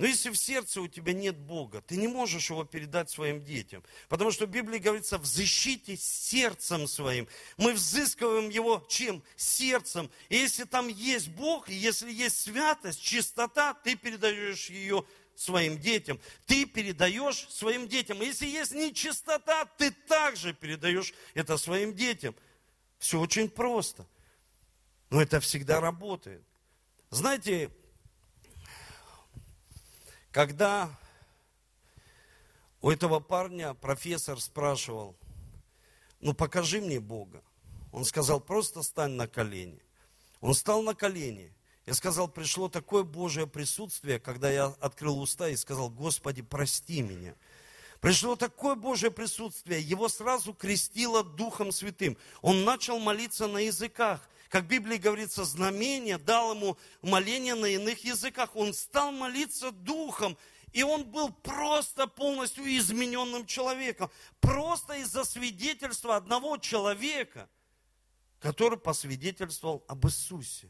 [0.00, 3.84] Но если в сердце у тебя нет Бога, ты не можешь его передать своим детям.
[4.08, 7.28] Потому что в Библии говорится, взыщите сердцем своим.
[7.58, 9.22] Мы взыскиваем его чем?
[9.36, 10.10] Сердцем.
[10.30, 16.18] И если там есть Бог, и если есть святость, чистота, ты передаешь ее своим детям.
[16.46, 18.22] Ты передаешь своим детям.
[18.22, 22.34] И если есть нечистота, ты также передаешь это своим детям.
[22.98, 24.06] Все очень просто.
[25.10, 26.42] Но это всегда работает.
[27.10, 27.70] Знаете,
[30.30, 30.90] когда
[32.80, 35.16] у этого парня профессор спрашивал,
[36.20, 37.42] ну покажи мне Бога.
[37.92, 39.80] Он сказал, просто стань на колени.
[40.40, 41.52] Он стал на колени.
[41.86, 47.34] Я сказал, пришло такое Божье присутствие, когда я открыл уста и сказал, Господи, прости меня.
[48.00, 52.16] Пришло такое Божье присутствие, его сразу крестило Духом Святым.
[52.40, 58.04] Он начал молиться на языках как в Библии говорится, знамение, дал ему моление на иных
[58.04, 58.56] языках.
[58.56, 60.36] Он стал молиться духом,
[60.72, 64.10] и он был просто полностью измененным человеком.
[64.40, 67.48] Просто из-за свидетельства одного человека,
[68.40, 70.68] который посвидетельствовал об Иисусе.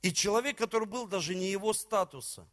[0.00, 2.48] И человек, который был даже не его статуса.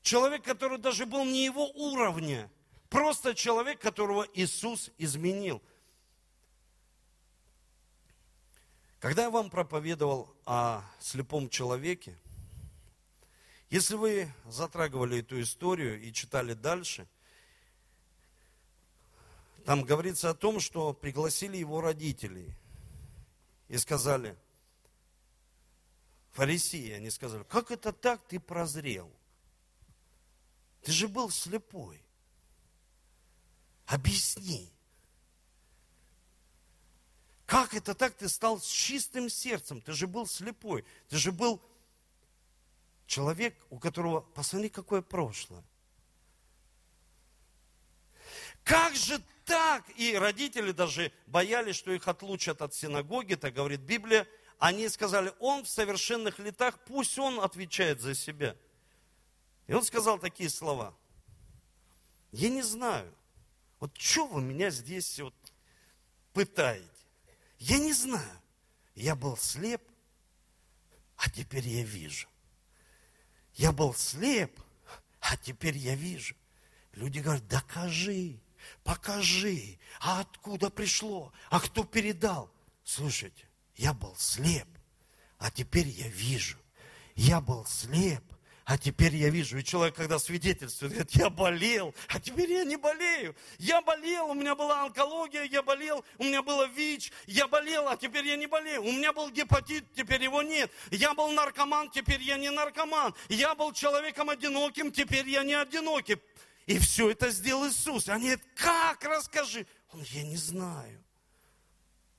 [0.00, 2.50] Человек, который даже был не его уровня.
[2.88, 5.60] Просто человек, которого Иисус изменил–
[9.06, 12.18] Когда я вам проповедовал о слепом человеке,
[13.70, 17.06] если вы затрагивали эту историю и читали дальше,
[19.64, 22.52] там говорится о том, что пригласили его родителей
[23.68, 24.36] и сказали,
[26.32, 29.08] фарисеи, они сказали, как это так ты прозрел?
[30.82, 32.02] Ты же был слепой.
[33.86, 34.75] Объясни.
[37.46, 39.80] Как это так ты стал с чистым сердцем?
[39.80, 40.84] Ты же был слепой.
[41.08, 41.62] Ты же был
[43.06, 45.62] человек, у которого, посмотри, какое прошлое.
[48.64, 49.84] Как же так?
[49.96, 54.26] И родители даже боялись, что их отлучат от синагоги, так говорит Библия.
[54.58, 58.56] Они сказали, он в совершенных летах, пусть он отвечает за себя.
[59.68, 60.96] И он сказал такие слова.
[62.32, 63.14] Я не знаю,
[63.78, 65.34] вот что вы меня здесь вот
[66.32, 66.95] пытаете?
[67.58, 68.40] Я не знаю.
[68.94, 69.82] Я был слеп,
[71.16, 72.28] а теперь я вижу.
[73.54, 74.58] Я был слеп,
[75.20, 76.34] а теперь я вижу.
[76.92, 78.40] Люди говорят, докажи,
[78.84, 82.50] покажи, а откуда пришло, а кто передал.
[82.84, 83.46] Слушайте,
[83.76, 84.68] я был слеп,
[85.38, 86.58] а теперь я вижу.
[87.14, 88.22] Я был слеп,
[88.66, 92.76] а теперь я вижу, и человек, когда свидетельствует, говорит, я болел, а теперь я не
[92.76, 93.36] болею.
[93.58, 97.96] Я болел, у меня была онкология, я болел, у меня было ВИЧ, я болел, а
[97.96, 98.82] теперь я не болею.
[98.82, 100.68] У меня был гепатит, теперь его нет.
[100.90, 103.14] Я был наркоман, теперь я не наркоман.
[103.28, 106.16] Я был человеком одиноким, теперь я не одинокий.
[106.66, 108.08] И все это сделал Иисус.
[108.08, 109.64] Они говорят, как, расскажи.
[109.92, 111.04] Он, я не знаю.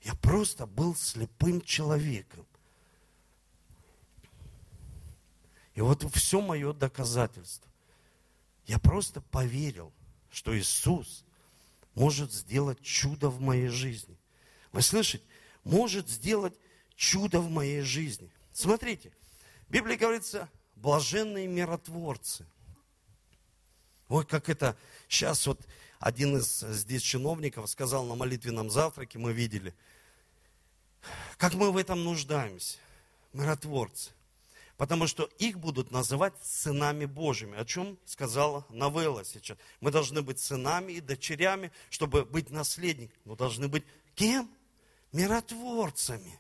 [0.02, 2.47] Я просто был слепым человеком.
[5.78, 7.72] И вот все мое доказательство.
[8.66, 9.94] Я просто поверил,
[10.32, 11.24] что Иисус
[11.94, 14.18] может сделать чудо в моей жизни.
[14.72, 15.24] Вы слышите?
[15.64, 16.56] Может сделать
[16.96, 18.32] чудо в моей жизни.
[18.54, 19.12] Смотрите,
[19.68, 22.48] в Библии говорится, блаженные миротворцы.
[24.08, 24.76] Ой, как это
[25.08, 25.62] сейчас вот
[26.00, 29.76] один из здесь чиновников сказал на молитвенном завтраке, мы видели.
[31.38, 32.80] Как мы в этом нуждаемся,
[33.32, 34.17] миротворцы.
[34.78, 37.58] Потому что их будут называть сынами Божьими.
[37.58, 39.58] О чем сказала Новелла сейчас.
[39.82, 43.20] Мы должны быть сынами и дочерями, чтобы быть наследниками.
[43.26, 44.50] Но должны быть кем?
[45.12, 46.40] Миротворцами.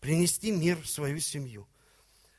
[0.00, 1.66] Принести мир в свою семью.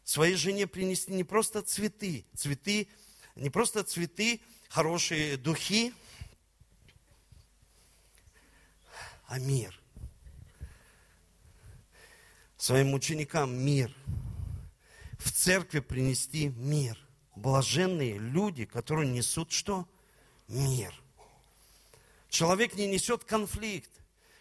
[0.05, 2.25] Своей жене принести не просто цветы.
[2.33, 2.87] Цветы,
[3.35, 4.39] не просто цветы,
[4.69, 5.93] хорошие духи,
[9.27, 9.77] а мир.
[12.57, 13.93] Своим ученикам мир–
[15.19, 16.97] в церкви принести мир.
[17.35, 19.87] Блаженные люди, которые несут что?
[20.47, 20.93] Мир.
[22.29, 23.91] Человек не несет конфликт.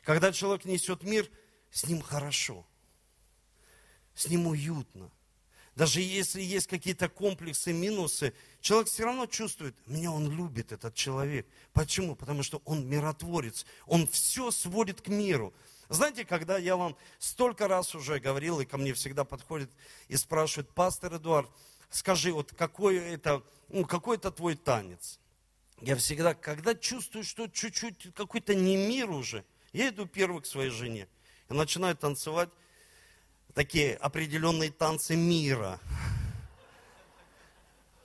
[0.02, 1.28] Когда человек несет мир,
[1.70, 2.66] с ним хорошо.
[4.14, 5.10] С ним уютно.
[5.74, 11.46] Даже если есть какие-то комплексы, минусы, человек все равно чувствует, меня он любит, этот человек.
[11.72, 12.16] Почему?
[12.16, 13.64] Потому что он миротворец.
[13.86, 15.54] Он все сводит к миру.
[15.88, 19.70] Знаете, когда я вам столько раз уже говорил, и ко мне всегда подходит
[20.08, 21.48] и спрашивает, пастор Эдуард,
[21.88, 25.18] скажи, вот какой это, ну, какой это твой танец?
[25.80, 30.70] Я всегда, когда чувствую, что чуть-чуть какой-то не мир уже, я иду первый к своей
[30.70, 31.08] жене
[31.48, 32.50] и начинаю танцевать
[33.54, 35.80] такие определенные танцы мира.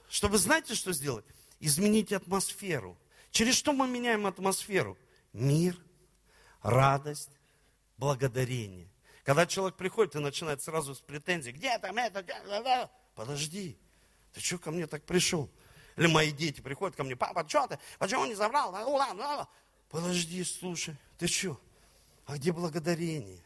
[0.09, 1.25] Чтобы, знаете, что сделать?
[1.59, 2.97] Изменить атмосферу.
[3.31, 4.97] Через что мы меняем атмосферу?
[5.33, 5.75] Мир,
[6.61, 7.31] радость,
[7.97, 8.87] благодарение.
[9.23, 13.77] Когда человек приходит и начинает сразу с претензий, где там это, подожди,
[14.33, 15.49] ты что ко мне так пришел?
[15.95, 18.75] Или мои дети приходят ко мне, папа, что ты, почему не забрал?
[19.89, 21.59] Подожди, слушай, ты что?
[22.25, 23.39] А где благодарение?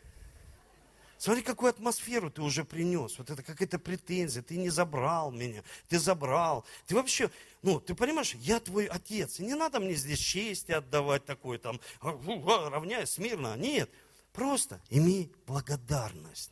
[1.19, 3.17] Смотри, какую атмосферу ты уже принес.
[3.17, 4.43] Вот это какая-то претензия.
[4.43, 5.63] Ты не забрал меня.
[5.89, 6.63] Ты забрал.
[6.85, 7.31] Ты вообще,
[7.63, 9.39] ну, ты понимаешь, я твой отец.
[9.39, 13.57] И не надо мне здесь чести отдавать такой там, равняй смирно.
[13.57, 13.89] Нет,
[14.37, 16.51] Просто имей благодарность.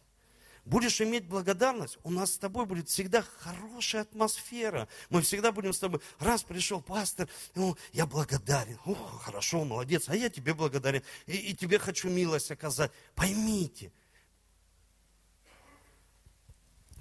[0.66, 4.88] Будешь иметь благодарность, у нас с тобой будет всегда хорошая атмосфера.
[5.12, 8.80] Мы всегда будем с тобой, раз пришел пастор, ну, я благодарен.
[8.86, 11.04] О, хорошо, молодец, а я тебе благодарен.
[11.28, 12.92] И, и тебе хочу милость оказать.
[13.14, 13.92] Поймите,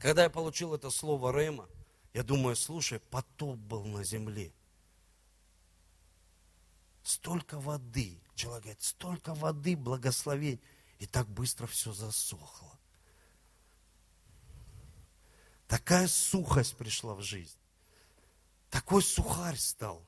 [0.01, 1.67] когда я получил это слово Рема,
[2.13, 4.53] я думаю, слушай, потоп был на земле.
[7.03, 10.61] Столько воды, человек говорит, столько воды, благословений.
[10.99, 12.71] И так быстро все засохло.
[15.67, 17.57] Такая сухость пришла в жизнь.
[18.71, 20.05] Такой сухарь стал.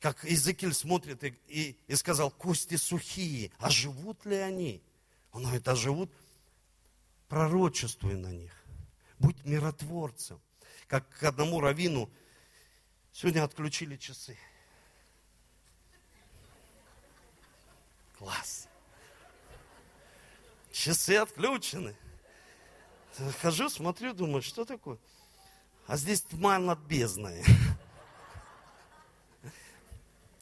[0.00, 4.82] Как Иезекииль смотрит и, и, и сказал, кости сухие, а живут ли они?
[5.32, 6.10] Он говорит, а живут,
[7.28, 8.52] пророчествуй на них.
[9.18, 10.40] Будь миротворцем.
[10.86, 12.10] Как к одному равину
[13.12, 14.36] сегодня отключили часы.
[18.24, 18.68] Класс.
[20.72, 21.94] Часы отключены.
[23.42, 24.96] Хожу, смотрю, думаю, что такое?
[25.86, 27.44] А здесь тьма над бездной.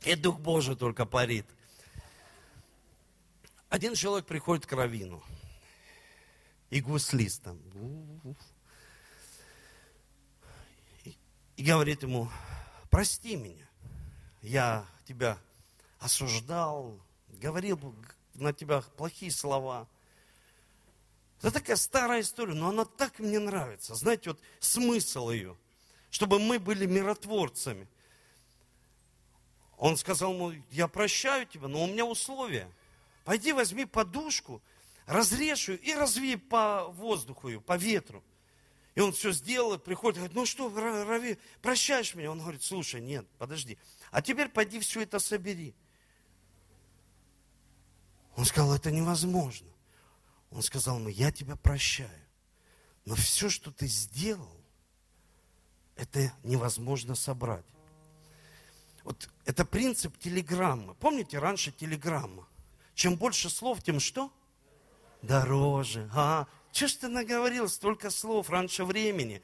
[0.02, 1.46] И Дух Божий только парит.
[3.68, 5.20] Один человек приходит к Равину.
[6.70, 7.42] И гуслист
[11.56, 12.30] и говорит ему,
[12.90, 13.68] прости меня.
[14.40, 15.36] Я тебя
[15.98, 17.00] осуждал,
[17.43, 17.95] говорил
[18.34, 19.88] на тебя плохие слова.
[21.40, 23.95] Это такая старая история, но она так мне нравится.
[23.97, 25.57] Знаете, вот смысл ее,
[26.11, 27.88] чтобы мы были миротворцами.
[29.76, 32.70] Он сказал ему, я прощаю тебя, но у меня условия.
[33.24, 34.62] Пойди возьми подушку,
[35.07, 38.22] разрежь ее и разви по воздуху ее, по ветру.
[38.95, 42.30] И он все сделал, приходит, говорит, ну что, Рави, прощаешь меня?
[42.30, 43.78] Он говорит, слушай, нет, подожди.
[44.11, 45.74] А теперь пойди все это собери.
[48.36, 49.68] Он сказал, это невозможно.
[50.50, 52.10] Он сказал ему, я тебя прощаю.
[53.04, 54.60] Но все, что ты сделал,
[55.96, 57.64] это невозможно собрать.
[59.04, 60.94] Вот это принцип телеграммы.
[60.94, 62.46] Помните, раньше телеграмма.
[62.94, 64.32] Чем больше слов, тем что?
[65.22, 66.08] Дороже.
[66.14, 69.42] А, что ж ты наговорил столько слов раньше времени?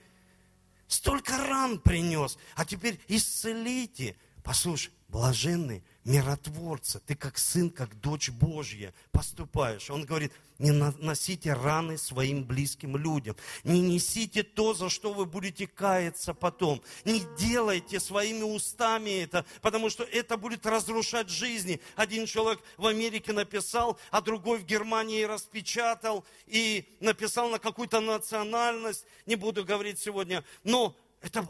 [0.86, 4.16] Столько ран принес, а теперь исцелите.
[4.43, 9.91] Послушай, блаженный миротворца, ты как сын, как дочь Божья поступаешь.
[9.91, 15.67] Он говорит, не носите раны своим близким людям, не несите то, за что вы будете
[15.67, 21.79] каяться потом, не делайте своими устами это, потому что это будет разрушать жизни.
[21.95, 29.05] Один человек в Америке написал, а другой в Германии распечатал и написал на какую-то национальность,
[29.27, 31.47] не буду говорить сегодня, но это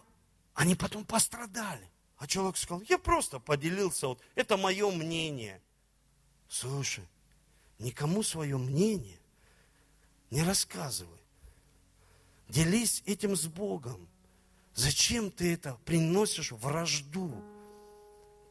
[0.54, 1.88] они потом пострадали.
[2.18, 5.62] А человек сказал, я просто поделился, вот, это мое мнение.
[6.48, 7.04] Слушай,
[7.78, 9.20] никому свое мнение
[10.30, 11.18] не рассказывай.
[12.48, 14.08] Делись этим с Богом.
[14.74, 17.32] Зачем ты это приносишь вражду?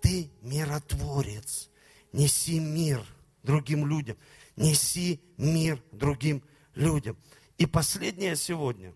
[0.01, 1.69] Ты миротворец.
[2.13, 3.05] Неси мир
[3.43, 4.17] другим людям.
[4.55, 6.43] Неси мир другим
[6.73, 7.17] людям.
[7.57, 8.93] И последнее сегодня.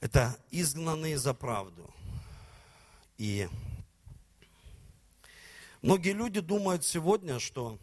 [0.00, 1.92] Это изгнанные за правду.
[3.18, 3.48] И
[5.82, 7.78] многие люди думают сегодня, что,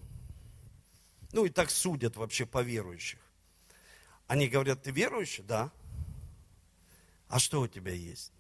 [1.31, 3.19] ну и так судят вообще по верующих.
[4.27, 5.43] Они говорят, ты верующий?
[5.43, 5.71] Да.
[7.29, 8.31] А что у тебя есть?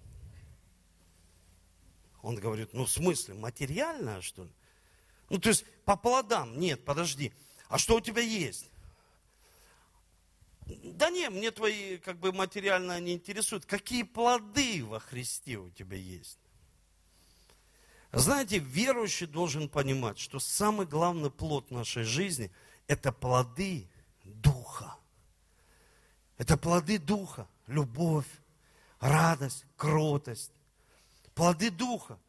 [2.21, 4.51] Он говорит, ну в смысле, материальное что ли?
[5.29, 7.33] Ну то есть по плодам, нет, подожди.
[7.67, 8.69] А что у тебя есть?
[10.65, 13.65] Да не, мне твои как бы материально не интересуют.
[13.65, 16.39] Какие плоды во Христе у тебя есть?
[18.11, 22.51] Знаете, верующий должен понимать, что самый главный плод нашей жизни–
[22.87, 23.89] это плоды
[24.23, 24.95] Духа.
[26.37, 27.47] Это плоды Духа.
[27.67, 28.27] Любовь,
[28.99, 30.51] радость, кротость.
[31.33, 32.19] Плоды Духа.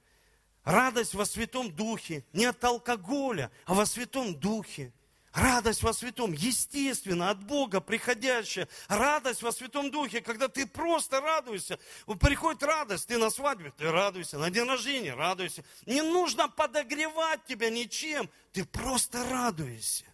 [0.65, 2.25] Радость во Святом Духе.
[2.33, 4.93] Не от алкоголя, а во Святом Духе.
[5.35, 8.69] Радость во Святом, естественно, от Бога приходящая.
[8.87, 11.81] Радость во Святом Духе, когда ты просто радуешься.
[12.21, 15.65] Приходит радость, ты на свадьбе, ты радуйся, на день рождения радуйся.
[15.87, 20.05] Не нужно подогревать тебя ничем, ты просто радуешься.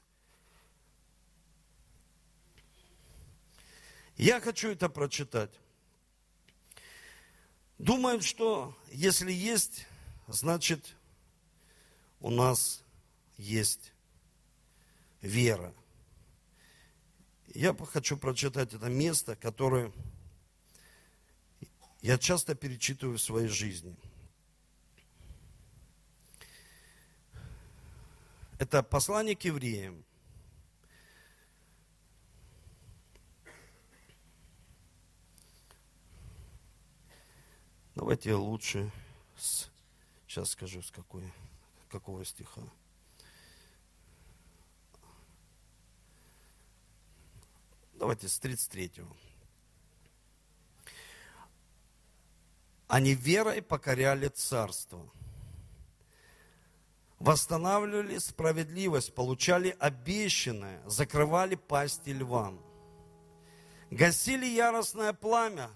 [4.16, 5.50] Я хочу это прочитать.
[7.76, 9.86] Думают, что если есть,
[10.28, 10.96] значит
[12.20, 12.82] у нас
[13.36, 13.92] есть
[15.20, 15.74] вера.
[17.54, 19.92] Я хочу прочитать это место, которое
[22.00, 23.94] я часто перечитываю в своей жизни.
[28.58, 30.04] Это послание к евреям.
[37.94, 38.90] Давайте лучше
[39.36, 39.68] с,
[40.26, 41.30] сейчас скажу, с какой,
[41.90, 42.62] какого стиха.
[48.00, 49.14] Давайте с 33-го.
[52.88, 55.06] Они верой покоряли царство,
[57.18, 62.58] восстанавливали справедливость, получали обещанное, закрывали пасти львам,
[63.90, 65.68] гасили яростное пламя,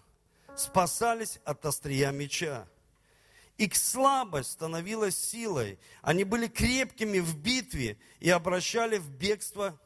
[0.56, 2.66] спасались от острия меча.
[3.58, 5.78] Их слабость становилась силой.
[6.00, 9.78] Они были крепкими в битве и обращали в бегство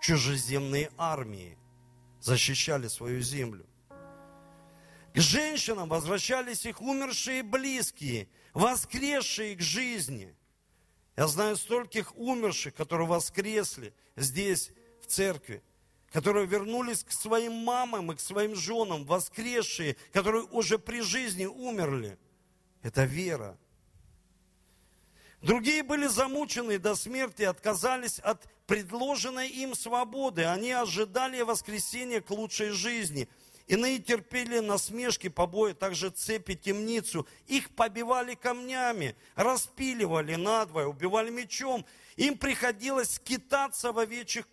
[0.00, 1.56] чужеземные армии
[2.20, 3.66] защищали свою землю.
[5.14, 10.36] К женщинам возвращались их умершие близкие, воскресшие к жизни.
[11.16, 15.62] Я знаю стольких умерших, которые воскресли здесь, в церкви,
[16.12, 22.18] которые вернулись к своим мамам и к своим женам, воскресшие, которые уже при жизни умерли.
[22.82, 23.58] Это вера.
[25.42, 30.44] Другие были замучены до смерти, отказались от предложенной им свободы.
[30.44, 33.26] Они ожидали воскресения к лучшей жизни.
[33.66, 37.26] Иные терпели насмешки, побои, также цепи, темницу.
[37.48, 41.84] Их побивали камнями, распиливали надвое, убивали мечом.
[42.18, 44.48] Им приходилось скитаться в овечьих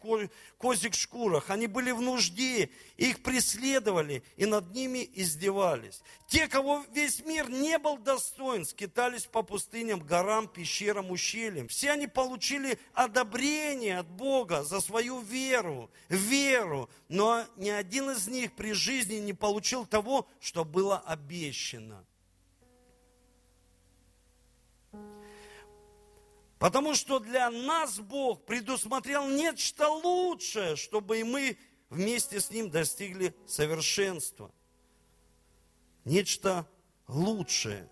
[0.59, 1.49] козьих шкурах.
[1.49, 6.03] Они были в нужде, их преследовали и над ними издевались.
[6.28, 11.68] Те, кого весь мир не был достоин, скитались по пустыням, горам, пещерам, ущельям.
[11.68, 16.88] Все они получили одобрение от Бога за свою веру, веру.
[17.09, 22.05] Но ни один из них при жизни не получил того, что было обещано.
[26.60, 31.58] Потому что для нас Бог предусмотрел нечто лучшее, чтобы и мы
[31.89, 34.51] вместе с Ним достигли совершенства.
[36.06, 36.68] Нечто
[37.08, 37.89] лучшее,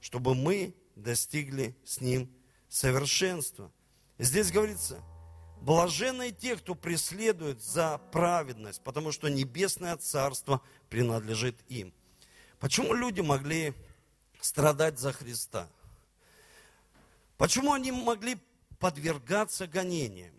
[0.00, 2.30] чтобы мы достигли с Ним
[2.68, 3.72] совершенства.
[4.18, 5.00] Здесь говорится,
[5.62, 10.60] блаженны те, кто преследует за праведность, потому что небесное царство
[10.90, 11.94] принадлежит им.
[12.58, 13.72] Почему люди могли
[14.40, 15.68] страдать за Христа?
[17.40, 18.38] Почему они могли
[18.78, 20.34] подвергаться гонениям?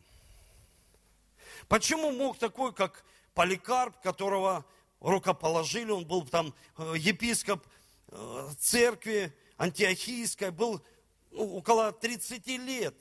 [1.68, 4.64] Почему мог такой, как Поликарп, которого
[5.00, 7.66] рукоположили, он был там э, епископ
[8.10, 10.80] э, церкви антиохийской, был
[11.32, 12.96] ну, около 30 лет.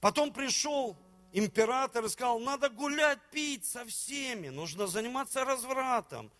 [0.00, 0.96] Потом пришел
[1.34, 6.32] император и сказал, надо гулять, пить со всеми, нужно заниматься развратом.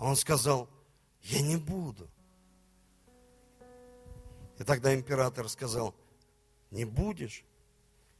[0.00, 0.68] Он сказал,
[1.22, 2.10] я не буду.
[4.60, 5.94] И тогда император сказал,
[6.70, 7.44] не будешь?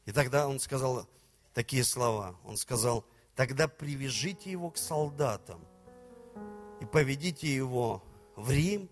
[0.06, 1.06] И тогда он сказал
[1.52, 2.34] такие слова.
[2.46, 3.04] Он сказал,
[3.36, 5.62] тогда привяжите его к солдатам
[6.80, 8.02] и поведите его
[8.36, 8.88] в Рим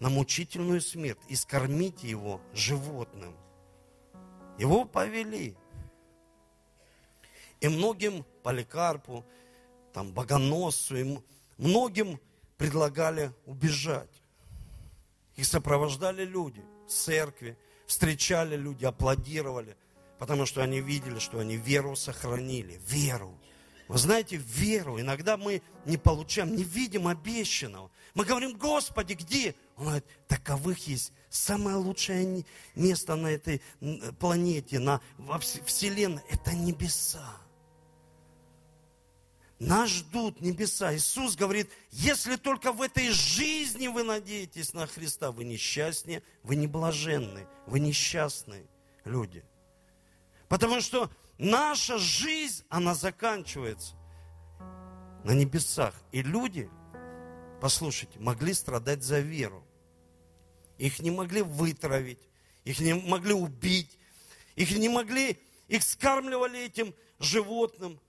[0.00, 3.36] на мучительную смерть и скормите его животным.
[4.58, 5.56] Его повели.
[7.60, 9.24] И многим Поликарпу,
[9.92, 11.24] там, Богоносцу, им,
[11.56, 12.18] многим
[12.56, 14.19] предлагали убежать.
[15.40, 19.74] Их сопровождали люди в церкви, встречали люди, аплодировали,
[20.18, 23.40] потому что они видели, что они веру сохранили, веру.
[23.88, 27.90] Вы знаете, веру иногда мы не получаем, не видим обещанного.
[28.12, 29.54] Мы говорим, Господи, где?
[29.78, 33.62] Он говорит, таковых есть самое лучшее место на этой
[34.18, 36.22] планете, на, во Вселенной.
[36.28, 37.40] Это небеса.
[39.60, 40.94] Нас ждут небеса.
[40.96, 46.66] Иисус говорит, если только в этой жизни вы надеетесь на Христа, вы несчастнее, вы не
[46.66, 48.66] блаженны, вы несчастные
[49.04, 49.44] люди.
[50.48, 53.94] Потому что наша жизнь, она заканчивается
[55.24, 55.94] на небесах.
[56.10, 56.70] И люди,
[57.60, 59.62] послушайте, могли страдать за веру.
[60.78, 62.30] Их не могли вытравить,
[62.64, 63.98] их не могли убить,
[64.56, 65.38] их не могли,
[65.68, 68.00] их скармливали этим животным.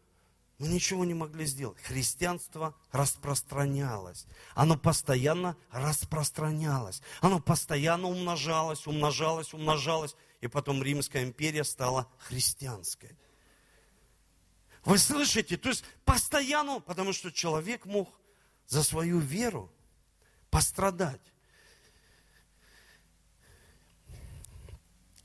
[0.61, 1.79] Мы ничего не могли сделать.
[1.81, 4.27] Христианство распространялось.
[4.53, 7.01] Оно постоянно распространялось.
[7.19, 10.15] Оно постоянно умножалось, умножалось, умножалось.
[10.39, 13.17] И потом Римская империя стала христианской.
[14.85, 15.57] Вы слышите?
[15.57, 18.07] То есть постоянно, потому что человек мог
[18.67, 19.67] за свою веру
[20.51, 21.21] пострадать.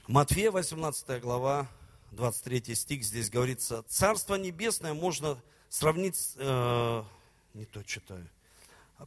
[0.07, 1.69] Матфея 18 глава,
[2.17, 7.03] 23 стих, здесь говорится, Царство Небесное можно сравнить, э,
[7.55, 8.29] не то читаю,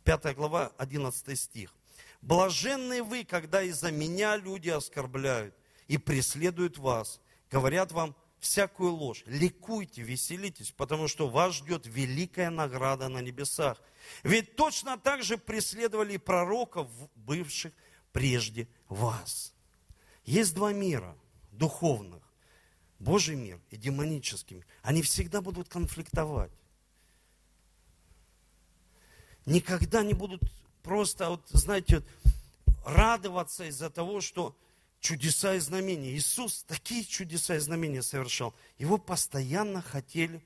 [0.04, 1.74] 5 глава, 11 стих.
[2.22, 5.56] Блаженны вы, когда из-за меня люди оскорбляют
[5.88, 9.24] и преследуют вас, говорят вам всякую ложь.
[9.26, 13.82] Ликуйте, веселитесь, потому что вас ждет великая награда на небесах.
[14.24, 17.74] Ведь точно так же преследовали пророков, бывших
[18.12, 19.54] прежде вас.
[20.26, 21.18] Есть два мира
[21.52, 22.29] духовных.
[23.00, 24.66] Божий мир и демонический мир.
[24.82, 26.52] Они всегда будут конфликтовать.
[29.46, 30.42] Никогда не будут
[30.84, 32.04] просто, вот, знаете,
[32.86, 34.56] радоваться из-за того, что
[35.00, 36.12] чудеса и знамения.
[36.12, 38.54] Иисус такие чудеса и знамения совершал.
[38.78, 40.44] Его постоянно хотели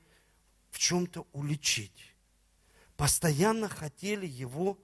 [0.70, 2.14] в чем-то уличить.
[2.95, 4.78] Постоянно хотели его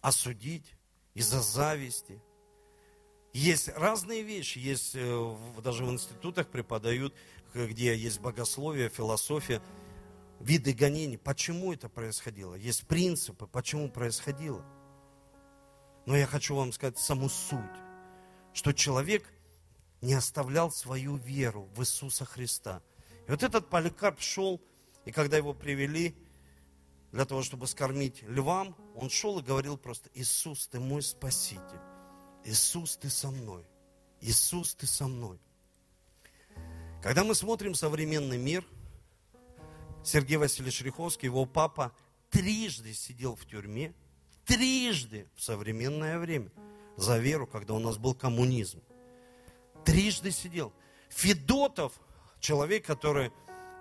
[0.00, 0.74] осудить
[1.14, 2.20] из-за зависти.
[3.36, 7.14] Есть разные вещи, есть э, даже в институтах преподают,
[7.52, 9.60] где есть богословие, философия,
[10.40, 11.18] виды гонений.
[11.18, 12.54] Почему это происходило?
[12.54, 14.64] Есть принципы, почему происходило.
[16.06, 17.60] Но я хочу вам сказать саму суть,
[18.54, 19.30] что человек
[20.00, 22.80] не оставлял свою веру в Иисуса Христа.
[23.28, 24.62] И вот этот Поликарп шел,
[25.04, 26.16] и когда его привели
[27.12, 31.95] для того, чтобы скормить львам, он шел и говорил просто, Иисус, ты мой Спаситель.
[32.46, 33.64] Иисус, ты со мной.
[34.20, 35.38] Иисус, ты со мной.
[37.02, 38.64] Когда мы смотрим современный мир,
[40.04, 41.92] Сергей Васильевич Риховский, его папа,
[42.30, 43.94] трижды сидел в тюрьме–
[44.46, 46.50] трижды в современное время
[46.96, 48.80] за веру, когда у нас был коммунизм.
[49.84, 50.72] Трижды сидел.
[51.10, 51.92] Федотов,
[52.40, 53.32] человек, который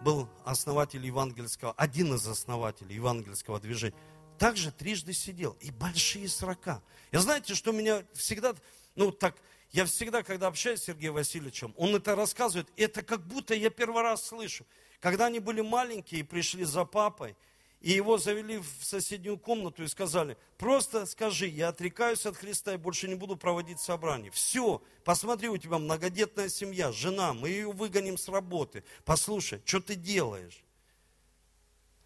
[0.02, 3.96] был основатель евангельского, один из основателей евангельского движения,
[4.38, 5.58] также трижды сидел.
[5.62, 6.82] И большие срока.
[7.12, 8.56] И знаете, что меня всегда,
[8.96, 9.36] ну так,
[9.72, 14.04] я всегда, когда общаюсь с Сергеем Васильевичем, он это рассказывает, это как будто я первый
[14.04, 14.66] раз слышу.
[15.00, 17.36] Когда они были маленькие и пришли за папой,
[17.82, 22.78] и его завели в соседнюю комнату и сказали, просто скажи, я отрекаюсь от Христа и
[22.78, 24.32] больше не буду проводить собрание.
[24.32, 28.84] Все, посмотри, у тебя многодетная семья, жена, мы ее выгоним с работы.
[29.04, 30.65] Послушай, что ты делаешь?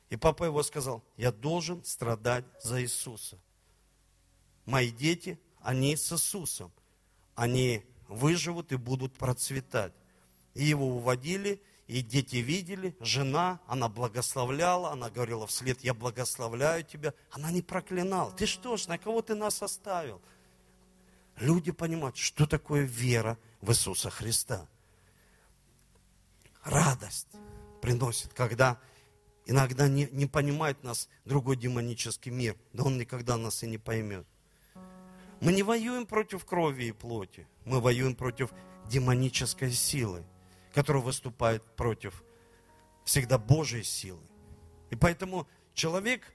[0.09, 3.37] И папа его сказал, я должен страдать за Иисуса.
[4.65, 6.71] Мои дети, они с Иисусом.
[7.35, 9.93] Они выживут и будут процветать.
[10.55, 17.13] И его уводили, и дети видели, жена, она благословляла, она говорила вслед, я благословляю тебя.
[17.31, 18.31] Она не проклинала.
[18.31, 20.21] Ты что ж, на кого ты нас оставил?
[21.37, 24.67] Люди понимают, что такое вера в Иисуса Христа.
[26.63, 27.29] Радость
[27.81, 28.79] приносит, когда
[29.45, 34.25] иногда не, не понимает нас другой демонический мир, да он никогда нас и не поймет.
[35.41, 38.51] Мы не воюем против крови и плоти, мы воюем против
[38.87, 40.25] демонической силы
[40.73, 42.23] который выступает против
[43.03, 44.21] всегда Божьей силы.
[44.89, 46.33] И поэтому человек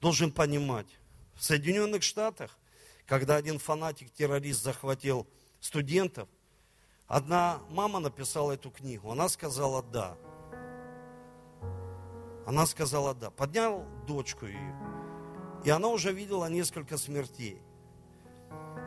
[0.00, 0.86] должен понимать,
[1.34, 2.58] в Соединенных Штатах,
[3.06, 5.26] когда один фанатик-террорист захватил
[5.60, 6.28] студентов,
[7.06, 9.10] одна мама написала эту книгу.
[9.10, 10.16] Она сказала «да».
[12.48, 13.30] Она сказала «да».
[13.30, 14.74] Поднял дочку ее.
[15.64, 17.60] И она уже видела несколько смертей.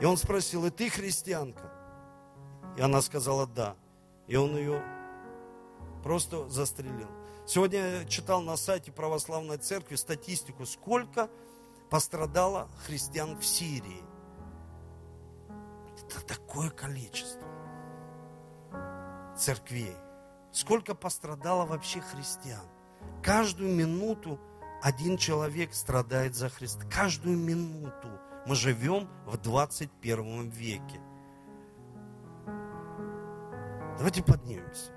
[0.01, 1.71] И он спросил, и ты христианка?
[2.75, 3.75] И она сказала «да».
[4.25, 4.83] И он ее
[6.01, 7.07] просто застрелил.
[7.45, 11.29] Сегодня я читал на сайте православной церкви статистику, сколько
[11.91, 14.03] пострадало христиан в Сирии.
[15.99, 17.47] Это такое количество
[19.37, 19.95] церквей.
[20.51, 22.65] Сколько пострадало вообще христиан.
[23.23, 24.39] Каждую минуту
[24.81, 26.85] один человек страдает за Христа.
[26.89, 28.09] Каждую минуту
[28.47, 30.99] мы живем в 21 веке.
[33.97, 34.91] Давайте поднимемся.